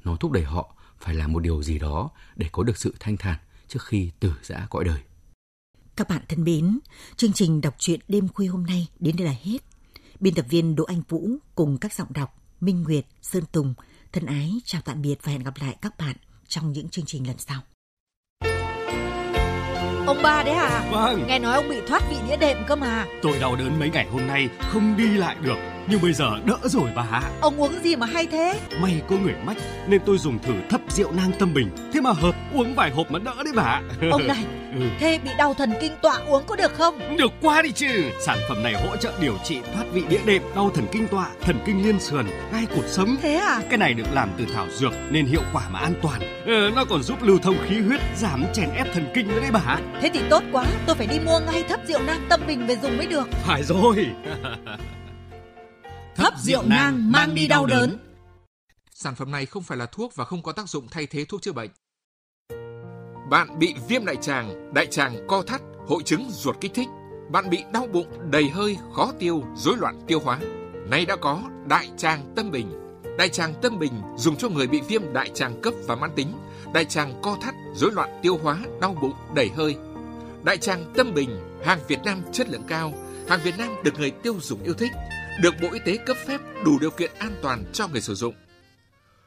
Nó 0.04 0.16
thúc 0.16 0.32
đẩy 0.32 0.44
họ 0.44 0.74
phải 1.00 1.14
làm 1.14 1.32
một 1.32 1.40
điều 1.40 1.62
gì 1.62 1.78
đó 1.78 2.10
để 2.36 2.48
có 2.52 2.62
được 2.62 2.78
sự 2.78 2.94
thanh 3.00 3.16
thản 3.16 3.38
trước 3.68 3.82
khi 3.82 4.10
từ 4.20 4.32
giã 4.42 4.66
cõi 4.70 4.84
đời. 4.84 5.00
Các 5.96 6.08
bạn 6.08 6.22
thân 6.28 6.44
mến, 6.44 6.78
chương 7.16 7.32
trình 7.32 7.60
đọc 7.60 7.74
truyện 7.78 8.00
đêm 8.08 8.28
khuya 8.28 8.46
hôm 8.46 8.66
nay 8.66 8.88
đến 9.00 9.16
đây 9.16 9.26
là 9.26 9.34
hết. 9.42 9.58
Biên 10.20 10.34
tập 10.34 10.46
viên 10.48 10.76
Đỗ 10.76 10.84
Anh 10.84 11.02
Vũ 11.08 11.28
cùng 11.54 11.78
các 11.78 11.94
giọng 11.94 12.12
đọc 12.12 12.40
Minh 12.60 12.82
Nguyệt, 12.82 13.06
Sơn 13.22 13.44
Tùng 13.52 13.74
thân 14.14 14.26
ái 14.26 14.52
chào 14.64 14.82
tạm 14.84 15.02
biệt 15.02 15.14
và 15.22 15.32
hẹn 15.32 15.42
gặp 15.42 15.54
lại 15.60 15.76
các 15.82 15.98
bạn 15.98 16.16
trong 16.48 16.72
những 16.72 16.88
chương 16.88 17.04
trình 17.06 17.26
lần 17.26 17.36
sau. 17.38 17.60
Ông 20.06 20.22
ba 20.22 20.42
đấy 20.42 20.54
hả? 20.54 20.88
Vâng. 20.90 21.24
Nghe 21.26 21.38
nói 21.38 21.54
ông 21.54 21.68
bị 21.68 21.76
thoát 21.88 22.02
vị 22.10 22.16
đĩa 22.28 22.36
đệm 22.36 22.56
cơ 22.66 22.76
mà. 22.76 23.06
Tôi 23.22 23.38
đau 23.40 23.56
đớn 23.56 23.78
mấy 23.78 23.90
ngày 23.90 24.06
hôm 24.12 24.26
nay 24.26 24.48
không 24.60 24.96
đi 24.96 25.08
lại 25.08 25.36
được 25.42 25.56
nhưng 25.88 26.02
bây 26.02 26.12
giờ 26.12 26.30
đỡ 26.46 26.58
rồi 26.62 26.90
bà. 26.96 27.22
Ông 27.40 27.60
uống 27.60 27.82
gì 27.82 27.96
mà 27.96 28.06
hay 28.06 28.26
thế? 28.26 28.60
May 28.80 29.02
có 29.08 29.16
người 29.16 29.34
mách 29.44 29.56
nên 29.88 30.00
tôi 30.06 30.18
dùng 30.18 30.38
thử 30.38 30.54
thấp 30.70 30.80
rượu 30.88 31.12
nang 31.12 31.32
tâm 31.38 31.54
bình. 31.54 31.70
Thế 31.92 32.00
mà 32.00 32.12
hợp 32.12 32.34
uống 32.54 32.74
vài 32.74 32.90
hộp 32.90 33.10
mà 33.10 33.18
đỡ 33.18 33.34
đấy 33.44 33.52
bà. 33.56 33.82
Ông 34.10 34.26
này, 34.26 34.44
ừ. 34.74 34.80
thế 34.98 35.18
bị 35.18 35.30
đau 35.38 35.54
thần 35.54 35.72
kinh 35.80 35.92
tọa 36.02 36.16
uống 36.16 36.44
có 36.46 36.56
được 36.56 36.74
không? 36.74 37.16
Được 37.16 37.32
quá 37.40 37.62
đi 37.62 37.72
chứ. 37.72 38.10
Sản 38.20 38.38
phẩm 38.48 38.62
này 38.62 38.74
hỗ 38.74 38.96
trợ 38.96 39.12
điều 39.20 39.38
trị 39.44 39.60
thoát 39.74 39.84
vị 39.92 40.02
đĩa 40.08 40.20
đệm, 40.24 40.42
đau 40.54 40.70
thần 40.74 40.86
kinh 40.92 41.08
tọa, 41.08 41.30
thần 41.40 41.58
kinh 41.66 41.84
liên 41.84 42.00
sườn, 42.00 42.26
gai 42.52 42.66
cột 42.76 42.84
sống. 42.88 43.16
Thế 43.22 43.34
à? 43.34 43.60
Cái 43.68 43.78
này 43.78 43.94
được 43.94 44.06
làm 44.12 44.30
từ 44.38 44.46
thảo 44.54 44.66
dược 44.70 44.92
nên 45.10 45.26
hiệu 45.26 45.42
quả 45.52 45.68
mà 45.68 45.78
an 45.78 45.94
toàn. 46.02 46.44
Ừ, 46.46 46.70
nó 46.76 46.84
còn 46.84 47.02
giúp 47.02 47.22
lưu 47.22 47.38
thông 47.38 47.56
khí 47.68 47.80
huyết, 47.80 48.00
giảm 48.16 48.44
chèn 48.52 48.70
ép 48.70 48.86
thần 48.94 49.06
kinh 49.14 49.28
nữa 49.28 49.40
đấy 49.40 49.50
bà. 49.50 49.80
Thế 50.00 50.10
thì 50.14 50.20
tốt 50.30 50.42
quá, 50.52 50.66
tôi 50.86 50.96
phải 50.96 51.06
đi 51.06 51.20
mua 51.20 51.40
ngay 51.40 51.64
thấp 51.68 51.80
rượu 51.88 52.02
nang 52.02 52.26
tâm 52.30 52.40
bình 52.46 52.66
về 52.66 52.76
dùng 52.82 52.96
mới 52.96 53.06
được. 53.06 53.28
Phải 53.30 53.62
rồi. 53.62 54.06
thấp 56.16 56.34
rượu 56.38 56.62
nang 56.66 57.12
mang 57.12 57.34
đi 57.34 57.46
đau 57.46 57.66
đớn. 57.66 57.98
Sản 58.94 59.14
phẩm 59.14 59.30
này 59.30 59.46
không 59.46 59.62
phải 59.62 59.78
là 59.78 59.86
thuốc 59.86 60.16
và 60.16 60.24
không 60.24 60.42
có 60.42 60.52
tác 60.52 60.68
dụng 60.68 60.88
thay 60.90 61.06
thế 61.06 61.24
thuốc 61.24 61.42
chữa 61.42 61.52
bệnh. 61.52 61.70
Bạn 63.30 63.58
bị 63.58 63.74
viêm 63.88 64.04
đại 64.04 64.16
tràng, 64.16 64.74
đại 64.74 64.86
tràng 64.86 65.26
co 65.28 65.42
thắt, 65.42 65.60
hội 65.86 66.02
chứng 66.02 66.30
ruột 66.30 66.56
kích 66.60 66.74
thích. 66.74 66.88
Bạn 67.30 67.50
bị 67.50 67.64
đau 67.72 67.86
bụng, 67.86 68.06
đầy 68.30 68.48
hơi, 68.48 68.76
khó 68.94 69.12
tiêu, 69.18 69.42
rối 69.56 69.76
loạn 69.76 70.00
tiêu 70.06 70.20
hóa. 70.24 70.38
Nay 70.90 71.04
đã 71.06 71.16
có 71.16 71.42
đại 71.66 71.90
tràng 71.96 72.32
tâm 72.36 72.50
bình. 72.50 72.70
Đại 73.18 73.28
tràng 73.28 73.54
tâm 73.62 73.78
bình 73.78 73.92
dùng 74.16 74.36
cho 74.36 74.48
người 74.48 74.66
bị 74.66 74.80
viêm 74.88 75.12
đại 75.12 75.30
tràng 75.34 75.60
cấp 75.62 75.74
và 75.86 75.94
mãn 75.94 76.10
tính, 76.16 76.32
đại 76.74 76.84
tràng 76.84 77.20
co 77.22 77.36
thắt, 77.40 77.54
rối 77.74 77.92
loạn 77.92 78.20
tiêu 78.22 78.38
hóa, 78.42 78.58
đau 78.80 78.96
bụng, 79.00 79.14
đầy 79.34 79.50
hơi. 79.56 79.76
Đại 80.42 80.56
tràng 80.56 80.92
tâm 80.94 81.14
bình, 81.14 81.30
hàng 81.64 81.78
Việt 81.88 81.98
Nam 82.04 82.22
chất 82.32 82.48
lượng 82.48 82.64
cao, 82.68 82.92
hàng 83.28 83.40
Việt 83.44 83.58
Nam 83.58 83.68
được 83.84 83.98
người 83.98 84.10
tiêu 84.10 84.34
dùng 84.40 84.62
yêu 84.62 84.74
thích 84.74 84.92
được 85.38 85.54
Bộ 85.62 85.68
Y 85.72 85.78
tế 85.84 85.96
cấp 85.96 86.16
phép 86.26 86.40
đủ 86.64 86.78
điều 86.78 86.90
kiện 86.90 87.10
an 87.18 87.36
toàn 87.42 87.64
cho 87.72 87.88
người 87.88 88.00
sử 88.00 88.14
dụng. 88.14 88.34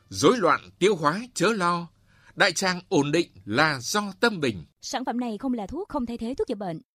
Rối 0.10 0.38
loạn 0.38 0.70
tiêu 0.80 0.96
hóa 0.96 1.22
chớ 1.34 1.48
lo, 1.54 1.88
đại 2.38 2.54
tràng 2.54 2.80
ổn 2.90 3.12
định 3.12 3.28
là 3.46 3.80
do 3.82 4.14
tâm 4.20 4.40
bình. 4.40 4.66
Sản 4.82 5.06
phẩm 5.06 5.20
này 5.20 5.38
không 5.38 5.54
là 5.54 5.68
thuốc, 5.68 5.90
không 5.90 6.06
thay 6.06 6.18
thế 6.18 6.34
thuốc 6.38 6.48
chữa 6.48 6.56
bệnh. 6.56 6.82